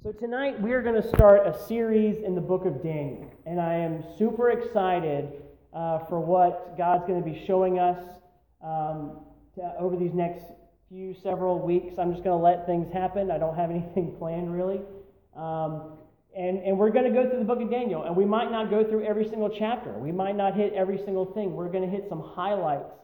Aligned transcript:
So, 0.00 0.12
tonight 0.12 0.62
we 0.62 0.74
are 0.74 0.80
going 0.80 0.94
to 0.94 1.08
start 1.08 1.44
a 1.44 1.58
series 1.66 2.22
in 2.24 2.36
the 2.36 2.40
book 2.40 2.64
of 2.66 2.84
Daniel. 2.84 3.28
And 3.46 3.60
I 3.60 3.74
am 3.74 4.04
super 4.16 4.50
excited 4.50 5.42
uh, 5.74 6.04
for 6.04 6.20
what 6.20 6.78
God's 6.78 7.04
going 7.04 7.20
to 7.20 7.28
be 7.28 7.44
showing 7.46 7.80
us 7.80 7.98
um, 8.64 9.18
to, 9.56 9.74
over 9.76 9.96
these 9.96 10.14
next 10.14 10.44
few 10.88 11.16
several 11.20 11.58
weeks. 11.58 11.98
I'm 11.98 12.12
just 12.12 12.22
going 12.22 12.38
to 12.38 12.42
let 12.42 12.64
things 12.64 12.92
happen. 12.92 13.32
I 13.32 13.38
don't 13.38 13.56
have 13.56 13.70
anything 13.72 14.14
planned 14.16 14.54
really. 14.54 14.82
Um, 15.36 15.98
and, 16.36 16.58
and 16.62 16.78
we're 16.78 16.90
going 16.90 17.12
to 17.12 17.20
go 17.22 17.28
through 17.28 17.40
the 17.40 17.44
book 17.44 17.60
of 17.60 17.68
Daniel. 17.68 18.04
And 18.04 18.14
we 18.14 18.24
might 18.24 18.52
not 18.52 18.70
go 18.70 18.84
through 18.84 19.04
every 19.04 19.28
single 19.28 19.50
chapter, 19.50 19.90
we 19.98 20.12
might 20.12 20.36
not 20.36 20.54
hit 20.54 20.74
every 20.74 20.98
single 20.98 21.26
thing. 21.26 21.54
We're 21.54 21.70
going 21.70 21.82
to 21.82 21.90
hit 21.90 22.06
some 22.08 22.20
highlights 22.20 22.94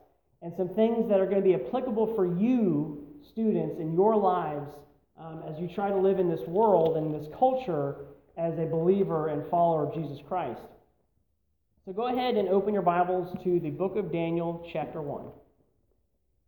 and 0.43 0.53
some 0.57 0.69
things 0.69 1.09
that 1.09 1.19
are 1.19 1.27
going 1.27 1.43
to 1.43 1.45
be 1.45 1.57
applicable 1.57 2.15
for 2.15 2.25
you, 2.25 3.05
students, 3.33 3.81
in 3.81 3.95
your 3.95 4.15
lives 4.15 4.71
um, 5.19 5.43
as 5.49 5.59
you 5.59 5.69
try 5.69 5.89
to 5.89 5.97
live 5.97 6.19
in 6.19 6.29
this 6.29 6.47
world 6.47 6.97
and 6.97 7.15
this 7.15 7.29
culture 7.39 7.97
as 8.37 8.59
a 8.59 8.67
believer 8.67 9.29
and 9.29 9.49
follower 9.51 9.87
of 9.87 9.95
Jesus 9.95 10.19
Christ. 10.27 10.61
So 11.85 11.93
go 11.93 12.09
ahead 12.09 12.37
and 12.37 12.49
open 12.49 12.73
your 12.73 12.83
Bibles 12.83 13.37
to 13.45 13.61
the 13.61 13.71
book 13.71 13.97
of 13.97 14.11
Daniel, 14.11 14.67
chapter 14.73 15.01
1. 15.03 15.27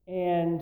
And 0.09 0.61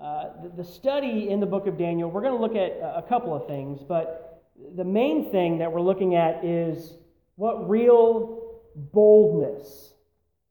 uh, 0.00 0.42
the, 0.42 0.62
the, 0.62 0.64
study 0.64 1.28
in 1.30 1.40
the 1.40 1.46
book 1.46 1.66
of 1.66 1.78
Daniel, 1.78 2.10
we're 2.10 2.22
going 2.22 2.36
to 2.36 2.40
look 2.40 2.56
at 2.56 2.78
a 2.80 3.04
couple 3.08 3.34
of 3.34 3.46
things, 3.46 3.80
but 3.86 4.42
the 4.76 4.84
main 4.84 5.30
thing 5.30 5.58
that 5.58 5.72
we're 5.72 5.80
looking 5.80 6.14
at 6.14 6.44
is 6.44 6.94
what 7.36 7.68
real 7.68 8.60
boldness 8.92 9.94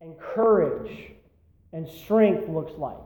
and 0.02 0.16
courage 0.20 1.12
and 1.72 1.88
strength 1.88 2.50
looks 2.50 2.74
like. 2.78 2.98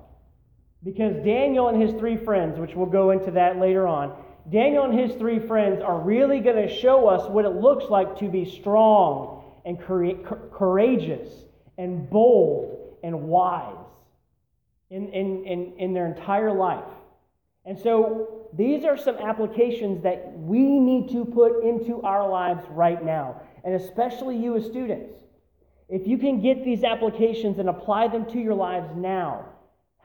Because 0.83 1.15
Daniel 1.25 1.69
and 1.69 1.81
his 1.81 1.91
three 1.99 2.17
friends, 2.17 2.59
which 2.59 2.75
we'll 2.75 2.85
go 2.85 3.11
into 3.11 3.31
that 3.31 3.57
later 3.57 3.87
on, 3.87 4.15
Daniel 4.49 4.85
and 4.85 4.97
his 4.97 5.15
three 5.17 5.39
friends 5.39 5.81
are 5.81 5.99
really 5.99 6.39
going 6.39 6.67
to 6.67 6.73
show 6.73 7.07
us 7.07 7.29
what 7.29 7.45
it 7.45 7.49
looks 7.49 7.85
like 7.89 8.17
to 8.19 8.29
be 8.29 8.45
strong 8.45 9.43
and 9.65 9.77
courageous 9.81 11.29
and 11.77 12.09
bold 12.09 12.95
and 13.03 13.23
wise 13.23 13.75
in, 14.89 15.09
in, 15.09 15.45
in, 15.45 15.73
in 15.77 15.93
their 15.93 16.07
entire 16.07 16.53
life. 16.53 16.85
And 17.65 17.77
so 17.77 18.47
these 18.53 18.85
are 18.85 18.97
some 18.97 19.17
applications 19.17 20.01
that 20.03 20.31
we 20.37 20.79
need 20.79 21.09
to 21.11 21.25
put 21.25 21.63
into 21.63 22.01
our 22.03 22.29
lives 22.29 22.63
right 22.69 23.03
now, 23.03 23.41
and 23.65 23.75
especially 23.75 24.37
you 24.37 24.55
as 24.55 24.65
students. 24.65 25.13
If 25.89 26.07
you 26.07 26.17
can 26.17 26.41
get 26.41 26.63
these 26.63 26.85
applications 26.85 27.59
and 27.59 27.67
apply 27.67 28.07
them 28.07 28.25
to 28.31 28.39
your 28.39 28.53
lives 28.53 28.89
now, 28.95 29.45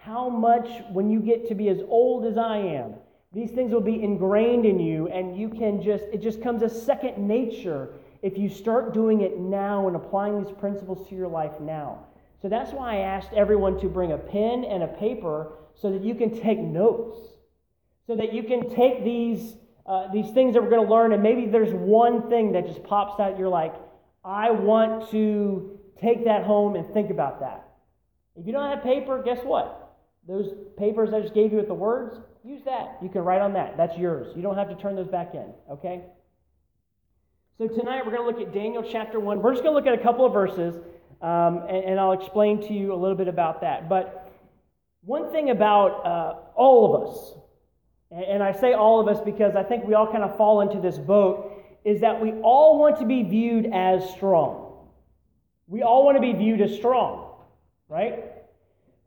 how 0.04 0.28
much, 0.28 0.68
when 0.90 1.08
you 1.08 1.20
get 1.20 1.46
to 1.46 1.54
be 1.54 1.68
as 1.68 1.78
old 1.86 2.26
as 2.26 2.36
I 2.36 2.56
am, 2.56 2.94
these 3.32 3.52
things 3.52 3.72
will 3.72 3.80
be 3.80 4.02
ingrained 4.02 4.66
in 4.66 4.80
you, 4.80 5.06
and 5.06 5.36
you 5.36 5.48
can 5.48 5.80
just, 5.80 6.02
it 6.12 6.20
just 6.20 6.42
comes 6.42 6.64
as 6.64 6.84
second 6.84 7.16
nature 7.18 7.90
if 8.20 8.36
you 8.36 8.48
start 8.48 8.94
doing 8.94 9.20
it 9.20 9.38
now 9.38 9.86
and 9.86 9.94
applying 9.94 10.42
these 10.42 10.52
principles 10.58 11.08
to 11.08 11.14
your 11.14 11.28
life 11.28 11.60
now. 11.60 12.04
So 12.40 12.48
that's 12.48 12.72
why 12.72 12.96
I 12.96 12.98
asked 13.02 13.32
everyone 13.32 13.78
to 13.78 13.88
bring 13.88 14.10
a 14.10 14.18
pen 14.18 14.64
and 14.64 14.82
a 14.82 14.88
paper 14.88 15.52
so 15.76 15.92
that 15.92 16.02
you 16.02 16.16
can 16.16 16.36
take 16.36 16.58
notes, 16.58 17.16
so 18.08 18.16
that 18.16 18.32
you 18.32 18.42
can 18.42 18.74
take 18.74 19.04
these, 19.04 19.54
uh, 19.86 20.12
these 20.12 20.32
things 20.32 20.54
that 20.54 20.62
we're 20.64 20.70
going 20.70 20.84
to 20.84 20.92
learn, 20.92 21.12
and 21.12 21.22
maybe 21.22 21.46
there's 21.46 21.72
one 21.72 22.28
thing 22.28 22.50
that 22.52 22.66
just 22.66 22.82
pops 22.82 23.20
out. 23.20 23.38
You're 23.38 23.48
like, 23.48 23.74
I 24.24 24.50
want 24.50 25.10
to 25.12 25.78
take 26.00 26.24
that 26.24 26.42
home 26.42 26.74
and 26.74 26.92
think 26.92 27.10
about 27.10 27.38
that. 27.38 27.68
If 28.34 28.48
you 28.48 28.52
don't 28.52 28.68
have 28.68 28.82
paper, 28.82 29.22
guess 29.22 29.44
what? 29.44 29.78
Those 30.26 30.54
papers 30.76 31.12
I 31.12 31.20
just 31.20 31.34
gave 31.34 31.50
you 31.50 31.58
with 31.58 31.68
the 31.68 31.74
words, 31.74 32.16
use 32.44 32.62
that. 32.64 32.98
You 33.02 33.08
can 33.08 33.22
write 33.22 33.40
on 33.40 33.52
that. 33.54 33.76
That's 33.76 33.96
yours. 33.98 34.32
You 34.36 34.42
don't 34.42 34.56
have 34.56 34.68
to 34.68 34.76
turn 34.76 34.94
those 34.94 35.08
back 35.08 35.34
in, 35.34 35.52
okay? 35.70 36.02
So 37.58 37.66
tonight 37.66 38.04
we're 38.06 38.16
going 38.16 38.32
to 38.32 38.38
look 38.38 38.48
at 38.48 38.54
Daniel 38.54 38.82
chapter 38.82 39.18
1. 39.18 39.42
We're 39.42 39.52
just 39.52 39.62
going 39.64 39.72
to 39.72 39.78
look 39.78 39.86
at 39.86 39.98
a 39.98 40.02
couple 40.02 40.24
of 40.24 40.32
verses, 40.32 40.76
um, 41.20 41.62
and, 41.68 41.84
and, 41.84 42.00
I'll 42.00 42.12
explain 42.12 42.60
to 42.66 42.72
you 42.72 42.92
a 42.92 42.96
little 42.96 43.16
bit 43.16 43.28
about 43.28 43.60
that. 43.60 43.88
But 43.88 44.32
one 45.02 45.30
thing 45.30 45.50
about 45.50 46.06
uh, 46.06 46.34
all 46.56 46.94
of 46.94 47.08
us, 47.08 47.34
and, 48.10 48.24
and 48.24 48.42
I 48.42 48.52
say 48.52 48.72
all 48.72 49.00
of 49.00 49.08
us 49.08 49.22
because 49.24 49.54
I 49.54 49.62
think 49.62 49.84
we 49.84 49.94
all 49.94 50.10
kind 50.10 50.24
of 50.24 50.36
fall 50.36 50.60
into 50.60 50.80
this 50.80 50.98
boat, 50.98 51.62
is 51.84 52.00
that 52.00 52.20
we 52.20 52.32
all 52.42 52.78
want 52.78 52.98
to 53.00 53.06
be 53.06 53.22
viewed 53.22 53.66
as 53.72 54.08
strong. 54.10 54.88
We 55.66 55.82
all 55.82 56.04
want 56.04 56.16
to 56.16 56.20
be 56.20 56.32
viewed 56.32 56.60
as 56.60 56.74
strong, 56.74 57.34
right? 57.88 58.24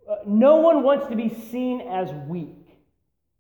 Uh, 0.10 0.18
no 0.26 0.58
one 0.58 0.84
wants 0.84 1.08
to 1.08 1.16
be 1.16 1.30
seen 1.50 1.82
as 1.82 2.12
weak, 2.28 2.68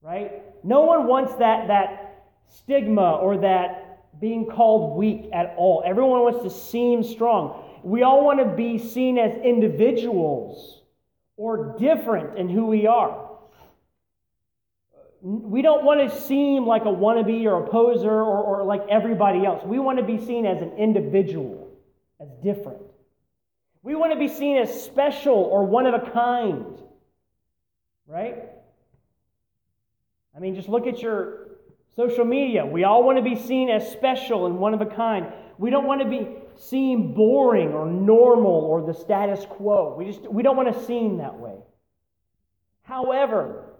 right? 0.01 0.43
No 0.63 0.81
one 0.81 1.07
wants 1.07 1.35
that, 1.35 1.67
that 1.67 2.23
stigma 2.47 3.17
or 3.17 3.37
that 3.37 4.19
being 4.19 4.45
called 4.45 4.97
weak 4.97 5.29
at 5.33 5.53
all. 5.57 5.83
Everyone 5.85 6.21
wants 6.21 6.41
to 6.43 6.49
seem 6.49 7.03
strong. 7.03 7.63
We 7.83 8.01
all 8.01 8.25
want 8.25 8.39
to 8.39 8.45
be 8.45 8.79
seen 8.79 9.17
as 9.19 9.37
individuals 9.43 10.81
or 11.37 11.75
different 11.77 12.37
in 12.37 12.49
who 12.49 12.65
we 12.65 12.87
are. 12.87 13.29
We 15.21 15.61
don't 15.61 15.83
want 15.83 16.09
to 16.09 16.21
seem 16.21 16.65
like 16.65 16.83
a 16.83 16.85
wannabe 16.85 17.45
or 17.45 17.65
a 17.65 17.69
poser 17.69 18.09
or, 18.09 18.43
or 18.43 18.63
like 18.63 18.83
everybody 18.89 19.45
else. 19.45 19.63
We 19.65 19.79
want 19.79 19.97
to 19.97 20.03
be 20.03 20.23
seen 20.23 20.45
as 20.45 20.61
an 20.61 20.71
individual, 20.77 21.67
as 22.19 22.29
different. 22.43 22.84
We 23.85 23.93
want 23.93 24.13
to 24.13 24.17
be 24.17 24.27
seen 24.27 24.57
as 24.57 24.83
special 24.83 25.35
or 25.35 25.63
one 25.63 25.85
of 25.85 25.93
a 25.93 26.09
kind, 26.09 26.65
right? 28.07 28.45
I 30.35 30.39
mean, 30.39 30.55
just 30.55 30.67
look 30.67 30.87
at 30.87 31.03
your 31.03 31.49
social 31.95 32.25
media. 32.25 32.65
We 32.65 32.83
all 32.83 33.03
want 33.03 33.19
to 33.19 33.23
be 33.23 33.35
seen 33.35 33.69
as 33.69 33.91
special 33.91 34.47
and 34.47 34.57
one 34.57 34.73
of 34.73 34.81
a 34.81 34.87
kind. 34.87 35.27
We 35.59 35.69
don't 35.69 35.85
want 35.85 36.01
to 36.01 36.09
be 36.09 36.27
seen 36.55 37.13
boring 37.13 37.73
or 37.73 37.85
normal 37.85 38.53
or 38.53 38.83
the 38.83 38.93
status 38.95 39.45
quo. 39.47 39.93
We 39.95 40.05
just 40.05 40.23
we 40.31 40.41
don't 40.41 40.57
want 40.57 40.73
to 40.73 40.85
seem 40.85 41.17
that 41.17 41.37
way. 41.37 41.59
However, 42.81 43.75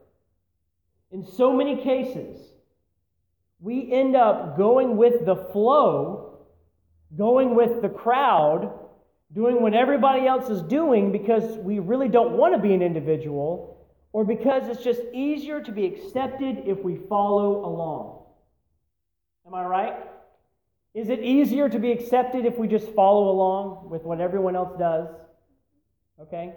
in 1.12 1.26
so 1.26 1.52
many 1.52 1.82
cases, 1.82 2.40
we 3.60 3.92
end 3.92 4.16
up 4.16 4.56
going 4.56 4.98
with 4.98 5.26
the 5.26 5.36
flow, 5.52 6.42
going 7.18 7.56
with 7.56 7.82
the 7.82 7.90
crowd 7.90 8.85
doing 9.34 9.62
what 9.62 9.74
everybody 9.74 10.28
else 10.28 10.50
is 10.50 10.62
doing 10.62 11.12
because 11.12 11.58
we 11.58 11.80
really 11.80 12.08
don't 12.08 12.38
want 12.38 12.54
to 12.54 12.60
be 12.60 12.74
an 12.74 12.82
individual, 12.82 13.88
or 14.14 14.24
because 14.24 14.70
it's 14.70 14.84
just 14.84 15.02
easier 15.14 15.62
to 15.62 15.72
be 15.72 15.86
accepted 15.86 16.64
if 16.66 16.84
we 16.84 16.98
follow 17.10 17.66
along. 17.66 18.24
Am 19.46 19.54
I 19.54 19.66
right? 19.66 19.96
Is 20.94 21.10
it 21.10 21.20
easier 21.20 21.68
to 21.68 21.78
be 21.78 21.92
accepted 21.92 22.46
if 22.46 22.58
we 22.58 22.68
just 22.68 22.88
follow 22.94 23.30
along 23.30 23.90
with 23.90 24.04
what 24.04 24.22
everyone 24.22 24.56
else 24.56 24.74
does? 24.80 25.10
Okay? 26.22 26.54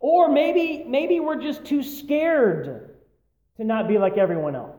Or 0.00 0.30
maybe 0.30 0.84
maybe 0.86 1.20
we're 1.20 1.40
just 1.42 1.64
too 1.66 1.82
scared 1.82 2.96
to 3.58 3.64
not 3.64 3.86
be 3.88 3.98
like 3.98 4.16
everyone 4.16 4.54
else. 4.54 4.76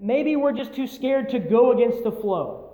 Maybe 0.00 0.34
we're 0.36 0.52
just 0.52 0.74
too 0.74 0.86
scared 0.86 1.28
to 1.30 1.38
go 1.38 1.72
against 1.72 2.02
the 2.02 2.12
flow. 2.12 2.67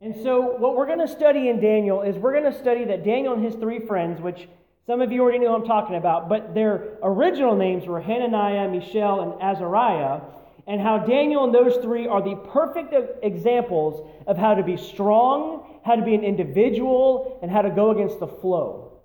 And 0.00 0.14
so, 0.22 0.56
what 0.58 0.76
we're 0.76 0.86
going 0.86 0.98
to 0.98 1.08
study 1.08 1.48
in 1.48 1.58
Daniel 1.58 2.02
is 2.02 2.16
we're 2.16 2.38
going 2.38 2.52
to 2.52 2.58
study 2.58 2.84
that 2.84 3.02
Daniel 3.02 3.32
and 3.32 3.42
his 3.42 3.54
three 3.54 3.78
friends, 3.86 4.20
which 4.20 4.46
some 4.86 5.00
of 5.00 5.10
you 5.10 5.22
already 5.22 5.38
know 5.38 5.54
I'm 5.54 5.64
talking 5.64 5.96
about, 5.96 6.28
but 6.28 6.54
their 6.54 6.98
original 7.02 7.56
names 7.56 7.86
were 7.86 8.00
Hananiah, 8.00 8.68
Mishael, 8.68 9.20
and 9.20 9.42
Azariah, 9.42 10.20
and 10.66 10.80
how 10.80 10.98
Daniel 10.98 11.44
and 11.44 11.54
those 11.54 11.76
three 11.82 12.06
are 12.06 12.20
the 12.20 12.36
perfect 12.52 12.94
examples 13.22 14.06
of 14.26 14.36
how 14.36 14.54
to 14.54 14.62
be 14.62 14.76
strong, 14.76 15.80
how 15.84 15.96
to 15.96 16.02
be 16.02 16.14
an 16.14 16.24
individual, 16.24 17.38
and 17.40 17.50
how 17.50 17.62
to 17.62 17.70
go 17.70 17.90
against 17.90 18.20
the 18.20 18.26
flow. 18.26 19.00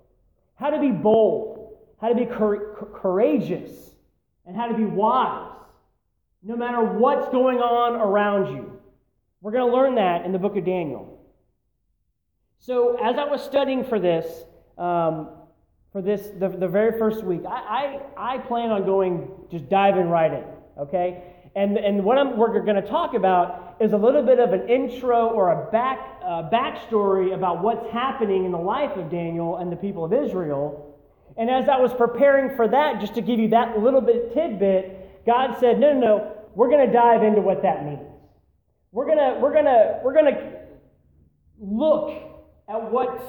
How 0.56 0.70
to 0.70 0.78
be 0.78 0.90
bold, 0.90 1.78
how 2.00 2.08
to 2.08 2.14
be 2.14 2.26
courageous, 2.26 3.70
and 4.44 4.54
how 4.54 4.66
to 4.66 4.74
be 4.74 4.84
wise, 4.84 5.56
no 6.42 6.54
matter 6.54 6.82
what's 6.84 7.28
going 7.30 7.58
on 7.58 7.94
around 7.94 8.54
you. 8.54 8.71
We're 9.42 9.50
going 9.50 9.68
to 9.68 9.76
learn 9.76 9.96
that 9.96 10.24
in 10.24 10.30
the 10.30 10.38
book 10.38 10.56
of 10.56 10.64
Daniel. 10.64 11.18
So, 12.60 12.96
as 13.02 13.18
I 13.18 13.24
was 13.24 13.42
studying 13.42 13.84
for 13.84 13.98
this, 13.98 14.24
um, 14.78 15.30
for 15.90 16.00
this, 16.00 16.28
the, 16.38 16.48
the 16.48 16.68
very 16.68 16.96
first 16.96 17.24
week, 17.24 17.42
I, 17.44 18.00
I, 18.16 18.34
I 18.34 18.38
plan 18.38 18.70
on 18.70 18.84
going, 18.84 19.28
just 19.50 19.68
diving 19.68 20.08
right 20.08 20.32
in, 20.32 20.44
okay? 20.78 21.24
And, 21.56 21.76
and 21.76 22.04
what 22.04 22.18
I'm, 22.18 22.36
we're 22.36 22.62
going 22.62 22.80
to 22.80 22.88
talk 22.88 23.14
about 23.14 23.76
is 23.80 23.92
a 23.92 23.96
little 23.96 24.22
bit 24.22 24.38
of 24.38 24.52
an 24.52 24.68
intro 24.68 25.26
or 25.30 25.50
a 25.50 25.70
back, 25.72 25.98
uh, 26.24 26.48
backstory 26.48 27.34
about 27.34 27.64
what's 27.64 27.90
happening 27.90 28.44
in 28.44 28.52
the 28.52 28.58
life 28.58 28.96
of 28.96 29.10
Daniel 29.10 29.56
and 29.56 29.72
the 29.72 29.76
people 29.76 30.04
of 30.04 30.12
Israel. 30.12 30.96
And 31.36 31.50
as 31.50 31.68
I 31.68 31.78
was 31.78 31.92
preparing 31.92 32.54
for 32.54 32.68
that, 32.68 33.00
just 33.00 33.16
to 33.16 33.20
give 33.20 33.40
you 33.40 33.48
that 33.48 33.76
little 33.76 34.00
bit 34.00 34.32
tidbit, 34.32 35.26
God 35.26 35.56
said, 35.58 35.80
no, 35.80 35.92
no, 35.92 35.98
no, 35.98 36.36
we're 36.54 36.70
going 36.70 36.86
to 36.86 36.92
dive 36.92 37.24
into 37.24 37.40
what 37.40 37.62
that 37.62 37.84
means. 37.84 38.11
We're 38.92 39.06
gonna 39.06 39.38
we're 39.40 39.54
gonna 39.54 40.00
we're 40.04 40.14
gonna 40.14 40.52
look 41.58 42.10
at 42.68 42.90
what 42.90 43.20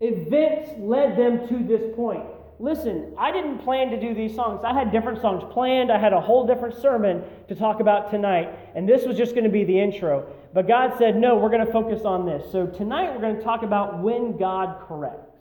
events 0.00 0.70
led 0.78 1.16
them 1.16 1.46
to 1.48 1.64
this 1.64 1.94
point. 1.94 2.24
listen, 2.58 3.12
I 3.18 3.32
didn't 3.32 3.58
plan 3.58 3.90
to 3.90 4.00
do 4.00 4.14
these 4.14 4.34
songs. 4.34 4.60
I 4.64 4.72
had 4.72 4.92
different 4.92 5.20
songs 5.20 5.42
planned. 5.52 5.90
I 5.90 5.98
had 5.98 6.12
a 6.12 6.20
whole 6.20 6.46
different 6.46 6.76
sermon 6.80 7.24
to 7.48 7.54
talk 7.56 7.80
about 7.80 8.10
tonight, 8.10 8.48
and 8.76 8.88
this 8.88 9.04
was 9.04 9.16
just 9.16 9.32
going 9.32 9.44
to 9.44 9.50
be 9.50 9.64
the 9.64 9.78
intro. 9.78 10.32
But 10.54 10.68
God 10.68 10.94
said, 10.96 11.16
no, 11.16 11.36
we're 11.36 11.48
going 11.50 11.66
to 11.66 11.72
focus 11.72 12.02
on 12.04 12.24
this. 12.24 12.50
So 12.52 12.66
tonight 12.66 13.12
we're 13.12 13.20
going 13.20 13.36
to 13.36 13.42
talk 13.42 13.62
about 13.64 14.00
when 14.00 14.36
God 14.36 14.86
corrects. 14.86 15.36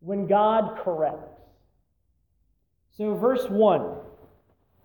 When 0.00 0.26
God 0.26 0.78
corrects. 0.82 1.40
So, 2.96 3.14
verse 3.14 3.48
1. 3.48 3.96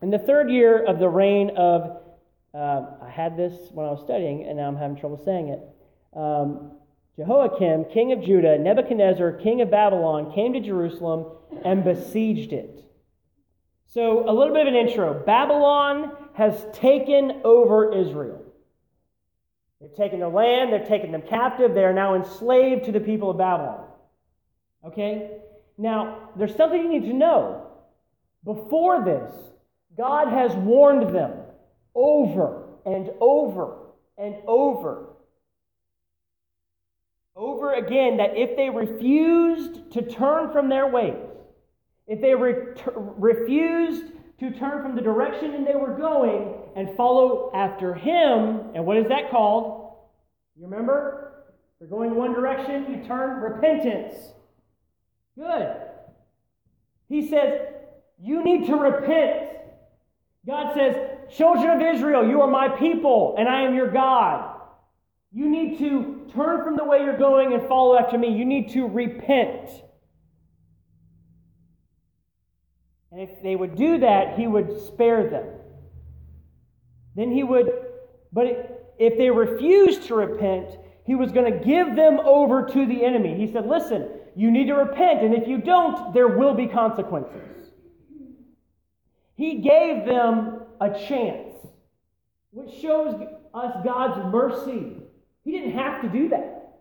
In 0.01 0.11
the 0.11 0.19
third 0.19 0.49
year 0.49 0.83
of 0.85 0.99
the 0.99 1.09
reign 1.09 1.51
of, 1.57 2.01
uh, 2.53 2.81
I 3.01 3.09
had 3.09 3.37
this 3.37 3.53
when 3.71 3.85
I 3.85 3.91
was 3.91 4.01
studying, 4.03 4.45
and 4.45 4.57
now 4.57 4.67
I'm 4.67 4.75
having 4.75 4.97
trouble 4.97 5.21
saying 5.23 5.49
it. 5.49 5.59
Um, 6.17 6.71
Jehoiakim, 7.15 7.85
king 7.93 8.11
of 8.11 8.23
Judah, 8.23 8.57
Nebuchadnezzar, 8.57 9.33
king 9.33 9.61
of 9.61 9.69
Babylon, 9.69 10.33
came 10.33 10.53
to 10.53 10.59
Jerusalem 10.59 11.25
and 11.63 11.83
besieged 11.83 12.53
it. 12.53 12.83
So, 13.87 14.29
a 14.29 14.31
little 14.31 14.53
bit 14.53 14.67
of 14.67 14.73
an 14.73 14.75
intro. 14.75 15.23
Babylon 15.25 16.11
has 16.33 16.65
taken 16.73 17.41
over 17.43 17.93
Israel. 17.93 18.41
They've 19.81 19.95
taken 19.95 20.19
their 20.19 20.29
land, 20.29 20.73
they've 20.73 20.87
taken 20.87 21.11
them 21.11 21.23
captive, 21.27 21.73
they 21.73 21.83
are 21.83 21.93
now 21.93 22.15
enslaved 22.15 22.85
to 22.85 22.91
the 22.91 22.99
people 22.99 23.29
of 23.29 23.37
Babylon. 23.37 23.85
Okay? 24.85 25.37
Now, 25.77 26.29
there's 26.37 26.55
something 26.55 26.81
you 26.81 26.89
need 26.89 27.07
to 27.07 27.13
know. 27.13 27.67
Before 28.43 29.03
this, 29.03 29.33
God 29.97 30.27
has 30.29 30.53
warned 30.53 31.15
them 31.15 31.38
over 31.99 32.63
and 32.85 33.11
over 33.19 33.75
and 34.17 34.35
over 34.47 35.09
over 37.39 37.73
again 37.73 38.17
that 38.17 38.35
if 38.35 38.57
they 38.57 38.69
refused 38.69 39.91
to 39.93 40.01
turn 40.01 40.51
from 40.51 40.67
their 40.67 40.87
ways, 40.87 41.15
if 42.05 42.19
they 42.19 42.35
re- 42.35 42.73
refused 42.95 44.11
to 44.39 44.51
turn 44.51 44.83
from 44.83 44.95
the 44.95 45.01
direction 45.01 45.63
they 45.63 45.75
were 45.75 45.95
going 45.95 46.53
and 46.75 46.95
follow 46.97 47.49
after 47.55 47.93
Him, 47.93 48.71
and 48.75 48.85
what 48.85 48.97
is 48.97 49.07
that 49.07 49.31
called? 49.31 49.95
You 50.57 50.65
remember? 50.65 51.45
You're 51.79 51.89
going 51.89 52.13
one 52.13 52.33
direction, 52.33 52.87
you 52.89 53.07
turn 53.07 53.41
repentance. 53.41 54.15
Good. 55.37 55.77
He 57.07 57.29
says, 57.29 57.61
You 58.21 58.43
need 58.43 58.67
to 58.67 58.75
repent. 58.75 59.49
God 60.45 60.73
says, 60.75 61.08
Children 61.31 61.81
of 61.81 61.95
Israel, 61.95 62.27
you 62.27 62.41
are 62.41 62.47
my 62.47 62.69
people, 62.69 63.35
and 63.37 63.47
I 63.47 63.61
am 63.61 63.75
your 63.75 63.91
God. 63.91 64.55
You 65.31 65.47
need 65.49 65.77
to 65.79 66.27
turn 66.33 66.63
from 66.63 66.75
the 66.75 66.83
way 66.83 67.03
you're 67.03 67.17
going 67.17 67.53
and 67.53 67.67
follow 67.67 67.97
after 67.97 68.17
me. 68.17 68.35
You 68.35 68.45
need 68.45 68.69
to 68.71 68.87
repent. 68.87 69.69
And 73.11 73.21
if 73.21 73.41
they 73.43 73.55
would 73.55 73.75
do 73.75 73.99
that, 73.99 74.37
he 74.37 74.47
would 74.47 74.79
spare 74.87 75.29
them. 75.29 75.45
Then 77.15 77.31
he 77.31 77.43
would, 77.43 77.69
but 78.31 78.95
if 78.97 79.17
they 79.17 79.29
refused 79.29 80.03
to 80.07 80.15
repent, 80.15 80.77
he 81.05 81.15
was 81.15 81.31
going 81.31 81.51
to 81.51 81.59
give 81.65 81.95
them 81.95 82.19
over 82.19 82.67
to 82.67 82.85
the 82.85 83.03
enemy. 83.03 83.35
He 83.35 83.51
said, 83.51 83.65
Listen, 83.67 84.09
you 84.35 84.51
need 84.51 84.67
to 84.67 84.75
repent, 84.75 85.21
and 85.23 85.33
if 85.33 85.47
you 85.47 85.57
don't, 85.57 86.13
there 86.13 86.27
will 86.27 86.53
be 86.53 86.67
consequences. 86.67 87.71
He 89.35 89.55
gave 89.55 90.05
them 90.05 90.58
a 90.79 90.89
chance, 91.07 91.53
which 92.51 92.73
shows 92.81 93.13
us 93.53 93.75
God's 93.83 94.31
mercy. 94.31 94.97
He 95.43 95.51
didn't 95.51 95.73
have 95.73 96.01
to 96.01 96.09
do 96.09 96.29
that. 96.29 96.79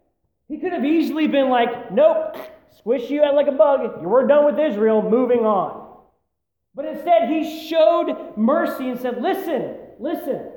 He 0.49 0.59
could 0.59 0.73
have 0.73 0.85
easily 0.85 1.27
been 1.27 1.49
like, 1.51 1.93
nope, 1.93 2.37
squish 2.79 3.11
you 3.11 3.23
out 3.23 3.35
like 3.35 3.49
a 3.49 3.53
bug. 3.53 4.01
You 4.01 4.09
were 4.09 4.27
done 4.27 4.47
with 4.47 4.59
Israel, 4.59 5.03
moving 5.03 5.41
on. 5.41 5.87
But 6.75 6.87
instead, 6.87 7.29
he 7.29 7.69
showed 7.69 8.37
mercy 8.37 8.89
and 8.89 9.01
said, 9.01 9.21
listen, 9.21 9.77
listen, 9.99 10.49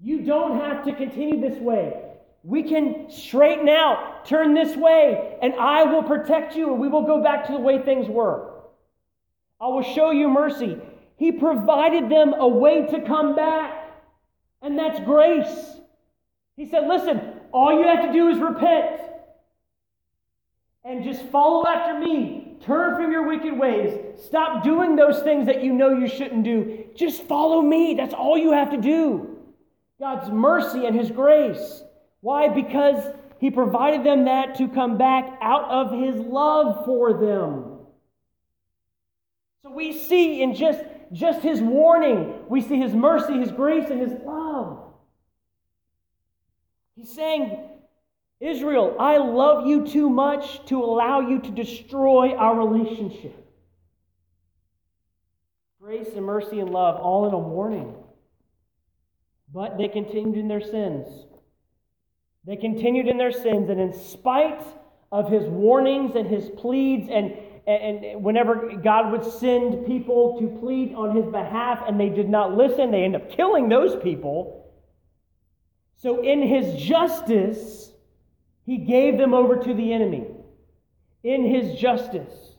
you 0.00 0.22
don't 0.22 0.60
have 0.60 0.84
to 0.84 0.94
continue 0.94 1.40
this 1.40 1.58
way. 1.58 2.02
We 2.42 2.62
can 2.62 3.10
straighten 3.10 3.68
out, 3.68 4.24
turn 4.26 4.54
this 4.54 4.76
way, 4.76 5.36
and 5.42 5.54
I 5.54 5.84
will 5.84 6.02
protect 6.02 6.54
you, 6.54 6.70
and 6.70 6.80
we 6.80 6.86
will 6.86 7.06
go 7.06 7.22
back 7.22 7.46
to 7.46 7.52
the 7.52 7.58
way 7.58 7.82
things 7.82 8.08
were. 8.08 8.52
I 9.60 9.66
will 9.68 9.82
show 9.82 10.10
you 10.10 10.28
mercy. 10.28 10.78
He 11.16 11.32
provided 11.32 12.10
them 12.10 12.34
a 12.34 12.46
way 12.46 12.86
to 12.86 13.00
come 13.02 13.34
back, 13.34 13.90
and 14.62 14.78
that's 14.78 15.00
grace. 15.00 15.76
He 16.56 16.66
said, 16.66 16.86
Listen, 16.86 17.20
all 17.52 17.78
you 17.78 17.86
have 17.86 18.06
to 18.06 18.12
do 18.12 18.28
is 18.28 18.38
repent 18.38 19.00
and 20.84 21.02
just 21.02 21.26
follow 21.26 21.66
after 21.66 21.98
me. 21.98 22.56
Turn 22.60 22.96
from 22.96 23.12
your 23.12 23.26
wicked 23.26 23.58
ways. 23.58 23.98
Stop 24.24 24.62
doing 24.62 24.96
those 24.96 25.20
things 25.22 25.46
that 25.46 25.62
you 25.62 25.72
know 25.72 25.90
you 25.90 26.08
shouldn't 26.08 26.44
do. 26.44 26.84
Just 26.94 27.22
follow 27.24 27.60
me. 27.60 27.94
That's 27.94 28.14
all 28.14 28.38
you 28.38 28.52
have 28.52 28.70
to 28.70 28.76
do. 28.76 29.36
God's 29.98 30.30
mercy 30.30 30.86
and 30.86 30.98
His 30.98 31.10
grace. 31.10 31.82
Why? 32.20 32.48
Because 32.48 33.14
He 33.38 33.50
provided 33.50 34.04
them 34.04 34.24
that 34.24 34.56
to 34.56 34.68
come 34.68 34.96
back 34.96 35.38
out 35.42 35.68
of 35.70 35.92
His 35.92 36.20
love 36.20 36.84
for 36.84 37.12
them. 37.12 37.76
So 39.62 39.70
we 39.70 39.92
see 39.92 40.42
in 40.42 40.54
just, 40.54 40.80
just 41.12 41.42
His 41.42 41.60
warning, 41.60 42.34
we 42.48 42.60
see 42.60 42.78
His 42.78 42.94
mercy, 42.94 43.38
His 43.38 43.52
grace, 43.52 43.90
and 43.90 44.00
His 44.00 44.12
love. 44.24 44.94
He's 46.96 47.14
saying, 47.14 47.58
Israel, 48.40 48.96
I 48.98 49.18
love 49.18 49.66
you 49.66 49.86
too 49.86 50.10
much 50.10 50.64
to 50.66 50.82
allow 50.82 51.20
you 51.20 51.40
to 51.40 51.50
destroy 51.50 52.34
our 52.34 52.56
relationship. 52.56 53.34
Grace 55.80 56.08
and 56.16 56.24
mercy 56.24 56.60
and 56.60 56.70
love, 56.70 56.96
all 56.96 57.28
in 57.28 57.34
a 57.34 57.38
warning. 57.38 57.94
But 59.52 59.78
they 59.78 59.88
continued 59.88 60.36
in 60.36 60.48
their 60.48 60.60
sins. 60.60 61.06
They 62.44 62.56
continued 62.56 63.08
in 63.08 63.18
their 63.18 63.32
sins, 63.32 63.70
and 63.70 63.80
in 63.80 63.92
spite 63.92 64.62
of 65.10 65.30
his 65.30 65.44
warnings 65.44 66.14
and 66.14 66.26
his 66.26 66.50
pleads, 66.50 67.08
and, 67.10 67.32
and 67.66 68.22
whenever 68.22 68.76
God 68.76 69.10
would 69.10 69.24
send 69.24 69.86
people 69.86 70.38
to 70.40 70.58
plead 70.60 70.94
on 70.94 71.16
his 71.16 71.26
behalf 71.26 71.82
and 71.86 71.98
they 71.98 72.08
did 72.08 72.28
not 72.28 72.56
listen, 72.56 72.92
they 72.92 73.02
end 73.02 73.16
up 73.16 73.30
killing 73.30 73.68
those 73.68 74.00
people. 74.02 74.72
So, 75.96 76.22
in 76.22 76.42
his 76.42 76.80
justice, 76.80 77.90
he 78.64 78.78
gave 78.78 79.18
them 79.18 79.34
over 79.34 79.56
to 79.56 79.74
the 79.74 79.92
enemy. 79.92 80.26
In 81.24 81.44
his 81.44 81.78
justice. 81.78 82.52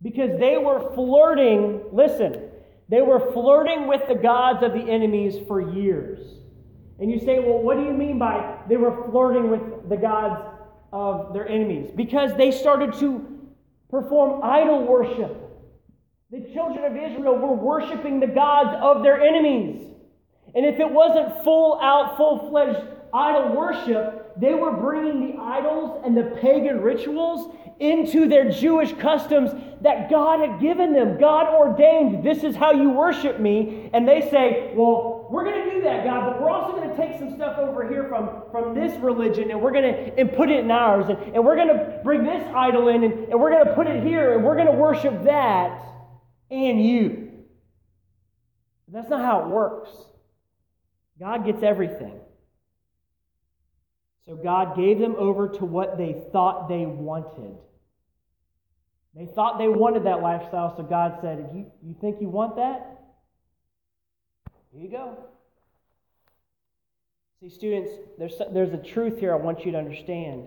Because 0.00 0.38
they 0.40 0.56
were 0.56 0.94
flirting, 0.94 1.82
listen, 1.92 2.48
they 2.88 3.02
were 3.02 3.32
flirting 3.32 3.88
with 3.88 4.08
the 4.08 4.14
gods 4.14 4.62
of 4.62 4.72
the 4.72 4.90
enemies 4.90 5.36
for 5.46 5.60
years. 5.60 6.18
And 6.98 7.10
you 7.10 7.18
say, 7.18 7.40
well, 7.40 7.58
what 7.58 7.76
do 7.76 7.84
you 7.84 7.92
mean 7.92 8.18
by 8.18 8.58
they 8.68 8.76
were 8.76 9.10
flirting 9.10 9.50
with 9.50 9.88
the 9.88 9.96
gods 9.96 10.51
of 10.92 11.32
their 11.32 11.48
enemies? 11.48 11.90
Because 11.94 12.36
they 12.36 12.50
started 12.50 12.92
to 12.94 13.26
perform 13.90 14.42
idol 14.42 14.86
worship. 14.86 15.36
The 16.30 16.40
children 16.52 16.84
of 16.84 16.96
Israel 16.96 17.36
were 17.36 17.54
worshiping 17.54 18.20
the 18.20 18.26
gods 18.26 18.76
of 18.80 19.02
their 19.02 19.20
enemies. 19.20 19.86
And 20.54 20.64
if 20.66 20.80
it 20.80 20.90
wasn't 20.90 21.44
full 21.44 21.78
out, 21.80 22.16
full 22.16 22.48
fledged 22.50 22.86
idol 23.12 23.54
worship, 23.54 24.38
they 24.40 24.54
were 24.54 24.72
bringing 24.72 25.32
the 25.32 25.42
idols 25.42 26.02
and 26.04 26.16
the 26.16 26.38
pagan 26.40 26.80
rituals 26.80 27.54
into 27.82 28.28
their 28.28 28.48
Jewish 28.48 28.92
customs 28.94 29.50
that 29.80 30.08
God 30.08 30.38
had 30.38 30.60
given 30.60 30.92
them. 30.92 31.18
God 31.18 31.52
ordained, 31.52 32.24
this 32.24 32.44
is 32.44 32.54
how 32.54 32.72
you 32.72 32.90
worship 32.90 33.40
me. 33.40 33.90
And 33.92 34.06
they 34.06 34.20
say, 34.30 34.72
well, 34.76 35.26
we're 35.28 35.42
going 35.44 35.64
to 35.64 35.70
do 35.74 35.82
that, 35.82 36.04
God, 36.04 36.30
but 36.30 36.40
we're 36.40 36.48
also 36.50 36.76
going 36.76 36.88
to 36.88 36.96
take 36.96 37.18
some 37.18 37.34
stuff 37.34 37.58
over 37.58 37.88
here 37.88 38.04
from, 38.08 38.42
from 38.52 38.74
this 38.74 38.96
religion 39.00 39.50
and 39.50 39.60
we're 39.60 39.72
going 39.72 39.92
to 39.92 40.20
and 40.20 40.32
put 40.32 40.48
it 40.48 40.60
in 40.60 40.70
ours. 40.70 41.06
And, 41.08 41.34
and 41.34 41.44
we're 41.44 41.56
going 41.56 41.68
to 41.68 42.00
bring 42.04 42.22
this 42.22 42.46
idol 42.54 42.86
in 42.86 43.02
and, 43.02 43.14
and 43.30 43.40
we're 43.40 43.50
going 43.50 43.66
to 43.66 43.74
put 43.74 43.88
it 43.88 44.04
here 44.04 44.34
and 44.34 44.44
we're 44.44 44.54
going 44.54 44.66
to 44.66 44.72
worship 44.72 45.24
that 45.24 45.82
and 46.50 46.84
you. 46.84 47.32
That's 48.86 49.08
not 49.08 49.22
how 49.22 49.40
it 49.40 49.48
works. 49.48 49.90
God 51.18 51.44
gets 51.44 51.64
everything. 51.64 52.20
So 54.26 54.36
God 54.36 54.76
gave 54.76 55.00
them 55.00 55.16
over 55.18 55.48
to 55.48 55.64
what 55.64 55.98
they 55.98 56.22
thought 56.30 56.68
they 56.68 56.86
wanted. 56.86 57.56
They 59.14 59.26
thought 59.26 59.58
they 59.58 59.68
wanted 59.68 60.04
that 60.04 60.22
lifestyle, 60.22 60.74
so 60.76 60.82
God 60.82 61.18
said, 61.20 61.50
you, 61.54 61.66
you 61.82 61.94
think 62.00 62.20
you 62.20 62.28
want 62.28 62.56
that? 62.56 62.98
Here 64.72 64.82
you 64.82 64.90
go. 64.90 65.18
See, 67.40 67.50
students, 67.50 67.90
there's, 68.18 68.40
there's 68.52 68.72
a 68.72 68.78
truth 68.78 69.18
here 69.18 69.32
I 69.32 69.36
want 69.36 69.66
you 69.66 69.72
to 69.72 69.78
understand 69.78 70.46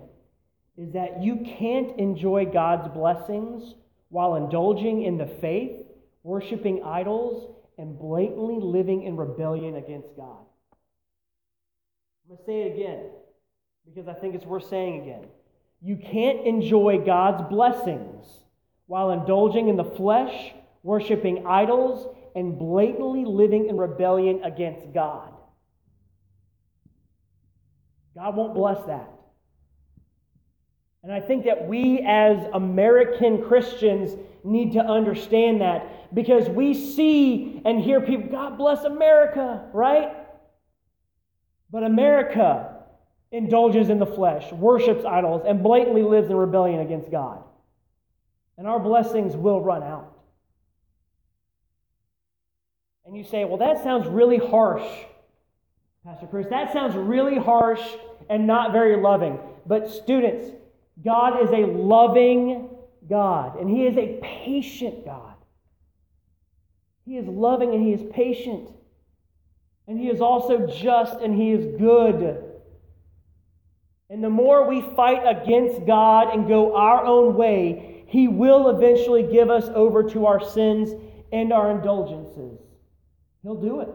is 0.78 0.92
that 0.94 1.22
you 1.22 1.38
can't 1.58 1.98
enjoy 2.00 2.46
God's 2.46 2.88
blessings 2.90 3.76
while 4.10 4.36
indulging 4.36 5.04
in 5.04 5.18
the 5.18 5.28
faith, 5.28 5.86
worshiping 6.24 6.84
idols, 6.84 7.56
and 7.78 7.98
blatantly 8.00 8.58
living 8.60 9.04
in 9.04 9.16
rebellion 9.16 9.76
against 9.76 10.16
God. 10.16 10.40
I'm 12.24 12.36
going 12.36 12.40
to 12.40 12.46
say 12.46 12.62
it 12.64 12.74
again 12.76 13.06
because 13.86 14.08
I 14.08 14.14
think 14.14 14.36
it's 14.36 14.46
worth 14.46 14.68
saying 14.70 15.04
again. 15.04 15.26
You 15.82 15.98
can't 15.98 16.46
enjoy 16.48 17.04
God's 17.06 17.48
blessings 17.50 18.26
while 18.88 19.12
indulging 19.12 19.70
in 19.70 19.78
the 19.78 19.84
flesh, 19.84 20.54
worshiping 20.84 21.46
idols, 21.48 22.08
and 22.36 22.60
blatantly 22.60 23.26
living 23.26 23.68
in 23.68 23.78
rebellion 23.78 24.44
against 24.44 24.94
God. 24.94 25.34
God 28.16 28.36
won't 28.36 28.54
bless 28.54 28.86
that. 28.86 29.10
And 31.04 31.14
I 31.14 31.20
think 31.20 31.46
that 31.46 31.68
we 31.68 32.00
as 32.00 32.38
American 32.54 33.44
Christians 33.44 34.18
need 34.44 34.74
to 34.74 34.80
understand 34.80 35.62
that 35.62 36.14
because 36.16 36.50
we 36.50 36.74
see 36.74 37.62
and 37.66 37.82
hear 37.82 38.02
people, 38.02 38.30
God 38.30 38.58
bless 38.58 38.84
America, 38.84 39.70
right? 39.74 40.14
But 41.72 41.84
America 41.84 42.76
indulges 43.32 43.90
in 43.90 44.00
the 44.00 44.06
flesh, 44.06 44.52
worships 44.52 45.04
idols, 45.06 45.44
and 45.46 45.62
blatantly 45.62 46.04
lives 46.04 46.30
in 46.30 46.36
rebellion 46.36 46.80
against 46.80 47.12
God. 47.12 47.44
And 48.58 48.68
our 48.68 48.80
blessings 48.80 49.36
will 49.36 49.62
run 49.62 49.84
out. 49.84 50.14
And 53.06 53.16
you 53.16 53.24
say, 53.24 53.46
well, 53.46 53.58
that 53.58 53.84
sounds 53.84 54.08
really 54.08 54.38
harsh, 54.38 54.88
Pastor 56.06 56.28
Chris. 56.28 56.48
That 56.50 56.74
sounds 56.74 56.96
really 56.96 57.38
harsh 57.38 57.82
and 58.30 58.48
not 58.48 58.72
very 58.72 58.96
loving. 59.02 59.40
But, 59.66 59.90
students, 59.90 60.50
God 61.04 61.44
is 61.44 61.52
a 61.52 61.68
loving 61.68 62.70
God, 63.08 63.60
and 63.60 63.70
He 63.70 63.86
is 63.86 63.98
a 63.98 64.20
patient 64.22 65.06
God. 65.06 65.36
He 67.06 67.18
is 67.18 67.28
loving 67.28 67.74
and 67.74 67.84
He 67.84 67.94
is 67.94 68.02
patient. 68.12 68.70
And 69.88 70.00
He 70.00 70.08
is 70.08 70.22
also 70.22 70.66
just 70.66 71.20
and 71.22 71.36
He 71.36 71.52
is 71.52 71.80
good. 71.80 72.44
And 74.10 74.24
the 74.24 74.30
more 74.30 74.68
we 74.68 74.82
fight 74.96 75.22
against 75.26 75.86
God 75.86 76.34
and 76.34 76.48
go 76.48 76.76
our 76.76 77.06
own 77.06 77.36
way, 77.36 77.95
He 78.16 78.30
will 78.30 78.70
eventually 78.70 79.24
give 79.24 79.50
us 79.50 79.68
over 79.76 80.02
to 80.12 80.26
our 80.26 80.40
sins 80.40 80.94
and 81.34 81.52
our 81.52 81.70
indulgences. 81.70 82.62
He'll 83.44 83.60
do 83.60 83.82
it. 83.82 83.90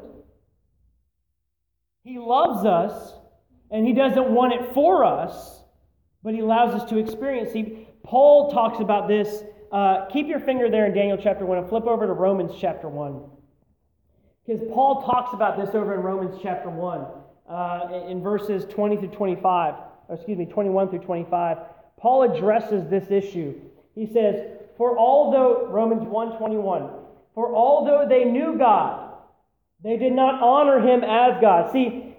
He 2.05 2.19
loves 2.19 2.67
us, 2.67 3.15
and 3.71 3.87
He 3.87 3.95
doesn't 3.95 4.31
want 4.31 4.53
it 4.53 4.75
for 4.75 5.07
us, 5.07 5.63
but 6.23 6.35
He 6.35 6.41
allows 6.41 6.79
us 6.79 6.87
to 6.91 6.99
experience. 6.99 7.55
See, 7.55 7.89
Paul 8.05 8.53
talks 8.53 8.81
about 8.81 9.09
this. 9.09 9.43
Uh, 9.73 10.05
keep 10.13 10.27
your 10.27 10.41
finger 10.41 10.69
there 10.69 10.85
in 10.85 10.93
Daniel 10.93 11.17
chapter 11.17 11.47
1 11.47 11.57
and 11.57 11.69
flip 11.71 11.85
over 11.85 12.07
to 12.07 12.13
Romans 12.13 12.53
chapter 12.61 12.91
1. 12.91 13.23
Because 14.47 14.61
Paul 14.71 15.01
talks 15.01 15.33
about 15.33 15.57
this 15.57 15.75
over 15.75 15.95
in 15.95 16.01
Romans 16.01 16.39
chapter 16.43 16.69
1 16.69 17.07
uh, 17.49 18.07
in 18.07 18.23
verses 18.23 18.67
20 18.67 18.99
through 18.99 19.09
25 19.09 19.75
or 20.11 20.17
excuse 20.17 20.37
me, 20.37 20.45
21 20.45 20.91
through 20.91 20.99
25, 20.99 21.57
Paul 21.97 22.35
addresses 22.35 22.91
this 22.91 23.11
issue. 23.11 23.55
He 24.01 24.07
says, 24.15 24.47
For 24.79 24.97
although, 24.99 25.67
Romans 25.67 26.09
1:21, 26.09 26.91
for 27.35 27.55
although 27.55 28.07
they 28.09 28.25
knew 28.25 28.57
God, 28.57 29.13
they 29.85 29.99
did 29.99 30.15
not 30.15 30.43
honor 30.43 30.81
him 30.81 31.05
as 31.05 31.39
God. 31.39 31.71
See, 31.71 32.17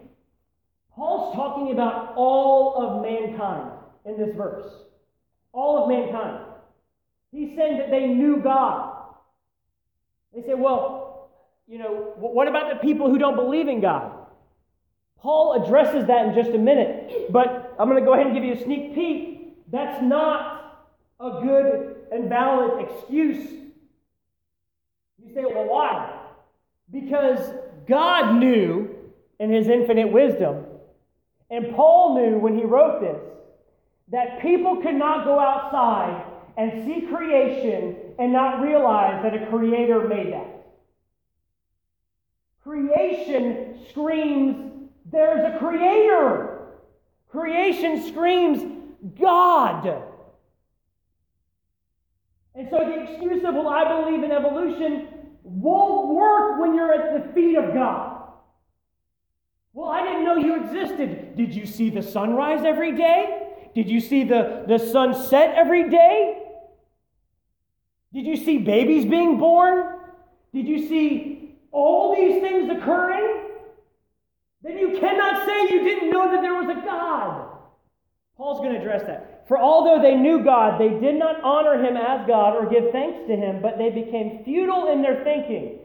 Paul's 0.96 1.36
talking 1.36 1.72
about 1.72 2.14
all 2.16 2.76
of 2.78 3.02
mankind 3.02 3.72
in 4.06 4.16
this 4.16 4.36
verse. 4.36 4.72
All 5.54 5.82
of 5.82 5.90
mankind. 5.90 6.46
He's 7.32 7.56
saying 7.56 7.80
that 7.80 7.90
they 7.90 8.06
knew 8.06 8.38
God. 8.38 9.16
They 10.36 10.44
say, 10.44 10.54
well, 10.54 11.32
you 11.68 11.80
know, 11.80 12.14
what 12.16 12.48
about 12.48 12.72
the 12.72 12.80
people 12.88 13.10
who 13.10 13.18
don't 13.18 13.36
believe 13.36 13.68
in 13.68 13.82
God? 13.82 14.12
Paul 15.18 15.64
addresses 15.64 16.06
that 16.06 16.28
in 16.28 16.36
just 16.36 16.52
a 16.52 16.60
minute, 16.60 17.32
but 17.32 17.76
I'm 17.80 17.90
going 17.90 18.00
to 18.00 18.06
go 18.06 18.14
ahead 18.14 18.28
and 18.28 18.36
give 18.36 18.44
you 18.44 18.54
a 18.54 18.64
sneak 18.64 18.94
peek. 18.94 19.72
That's 19.72 20.00
not 20.04 20.61
a 21.22 21.42
good 21.42 21.96
and 22.12 22.30
valid 22.30 22.86
excuse. 22.90 23.50
You 25.24 25.34
say, 25.34 25.44
well, 25.46 25.68
why? 25.68 26.20
Because 26.92 27.40
God 27.88 28.40
knew 28.40 28.90
in 29.40 29.52
his 29.52 29.68
infinite 29.68 30.12
wisdom, 30.12 30.66
and 31.50 31.76
Paul 31.76 32.16
knew 32.16 32.38
when 32.38 32.56
he 32.58 32.64
wrote 32.64 33.02
this, 33.02 33.22
that 34.10 34.42
people 34.42 34.82
could 34.82 34.96
not 34.96 35.26
go 35.26 35.40
outside 35.40 36.26
and 36.58 36.86
see 36.86 37.08
creation 37.08 37.96
and 38.20 38.34
not 38.34 38.62
realize 38.62 39.24
that 39.24 39.34
a 39.34 39.46
creator 39.48 40.08
made 40.08 40.34
that. 40.34 40.48
Creation 42.64 43.80
screams 43.90 44.72
there's 45.12 45.56
a 45.56 45.58
creator. 45.58 46.60
Creation 47.30 48.08
screams 48.08 48.62
God. 49.20 50.04
And 52.56 52.68
so 52.70 52.78
the 52.78 53.04
excuse 53.04 53.44
of, 53.46 53.56
well, 53.56 53.70
I 53.70 54.02
believe 54.02 54.24
in 54.24 54.32
evolution 54.32 55.08
won't 55.44 56.16
work 56.16 56.60
when 56.60 56.76
you're 56.76 56.94
at 56.94 57.28
the 57.28 57.34
feet 57.34 57.58
of 57.58 57.74
God. 57.74 58.24
Well, 59.74 59.90
I 59.90 60.04
didn't 60.04 60.26
know 60.26 60.36
you 60.36 60.64
existed. 60.64 61.36
Did 61.38 61.56
you 61.56 61.66
see 61.66 61.90
the 61.90 62.02
sunrise 62.02 62.66
every 62.66 62.96
day? 62.96 63.54
Did 63.74 63.90
you 63.90 64.02
see 64.02 64.26
the, 64.26 64.66
the 64.68 64.78
sunset 64.78 65.54
every 65.56 65.90
day? 65.90 66.44
Did 68.14 68.26
you 68.26 68.36
see 68.36 68.58
babies 68.58 69.06
being 69.06 69.38
born? 69.38 70.00
Did 70.54 70.68
you 70.68 70.88
see 70.90 71.56
all 71.72 72.14
these 72.16 72.42
things 72.42 72.70
occurring? 72.70 73.42
then 74.64 74.78
you 74.78 75.00
cannot 75.00 75.46
say 75.46 75.74
you 75.74 75.84
didn't 75.84 76.12
know 76.12 76.32
that 76.32 76.42
there 76.42 76.54
was 76.54 76.70
a 76.70 76.86
God. 76.86 77.58
Paul's 78.38 78.60
going 78.60 78.74
to 78.74 78.80
address 78.80 79.04
that. 79.04 79.31
For 79.52 79.60
although 79.60 80.02
they 80.02 80.16
knew 80.16 80.46
God, 80.46 80.80
they 80.80 80.88
did 80.88 81.16
not 81.16 81.44
honor 81.44 81.76
him 81.76 81.98
as 81.98 82.26
God 82.26 82.56
or 82.56 82.70
give 82.70 82.90
thanks 82.94 83.28
to 83.28 83.36
him, 83.36 83.62
but 83.62 83.78
they 83.78 83.90
became 83.90 84.46
futile 84.46 84.90
in 84.94 85.02
their 85.02 85.26
thinking. 85.26 85.80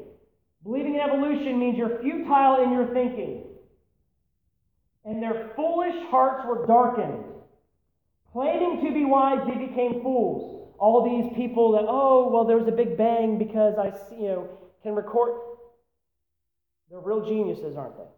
Believing 0.62 0.94
in 0.94 1.00
evolution 1.00 1.58
means 1.58 1.76
you're 1.76 2.00
futile 2.00 2.62
in 2.62 2.70
your 2.70 2.86
thinking. 2.94 3.42
And 5.04 5.20
their 5.20 5.50
foolish 5.56 5.96
hearts 6.10 6.46
were 6.46 6.64
darkened. 6.68 7.24
Claiming 8.32 8.86
to 8.86 8.94
be 8.94 9.04
wise, 9.04 9.40
they 9.48 9.66
became 9.66 10.00
fools. 10.00 10.76
All 10.78 11.02
these 11.02 11.34
people 11.34 11.72
that, 11.72 11.86
oh, 11.88 12.30
well, 12.32 12.44
there 12.44 12.58
was 12.58 12.68
a 12.68 12.70
big 12.70 12.96
bang 12.96 13.36
because 13.36 13.74
I, 13.80 13.86
you 14.14 14.28
know, 14.28 14.48
can 14.84 14.94
record. 14.94 15.40
They're 16.88 17.00
real 17.00 17.26
geniuses, 17.26 17.76
aren't 17.76 17.96
they? 17.96 18.10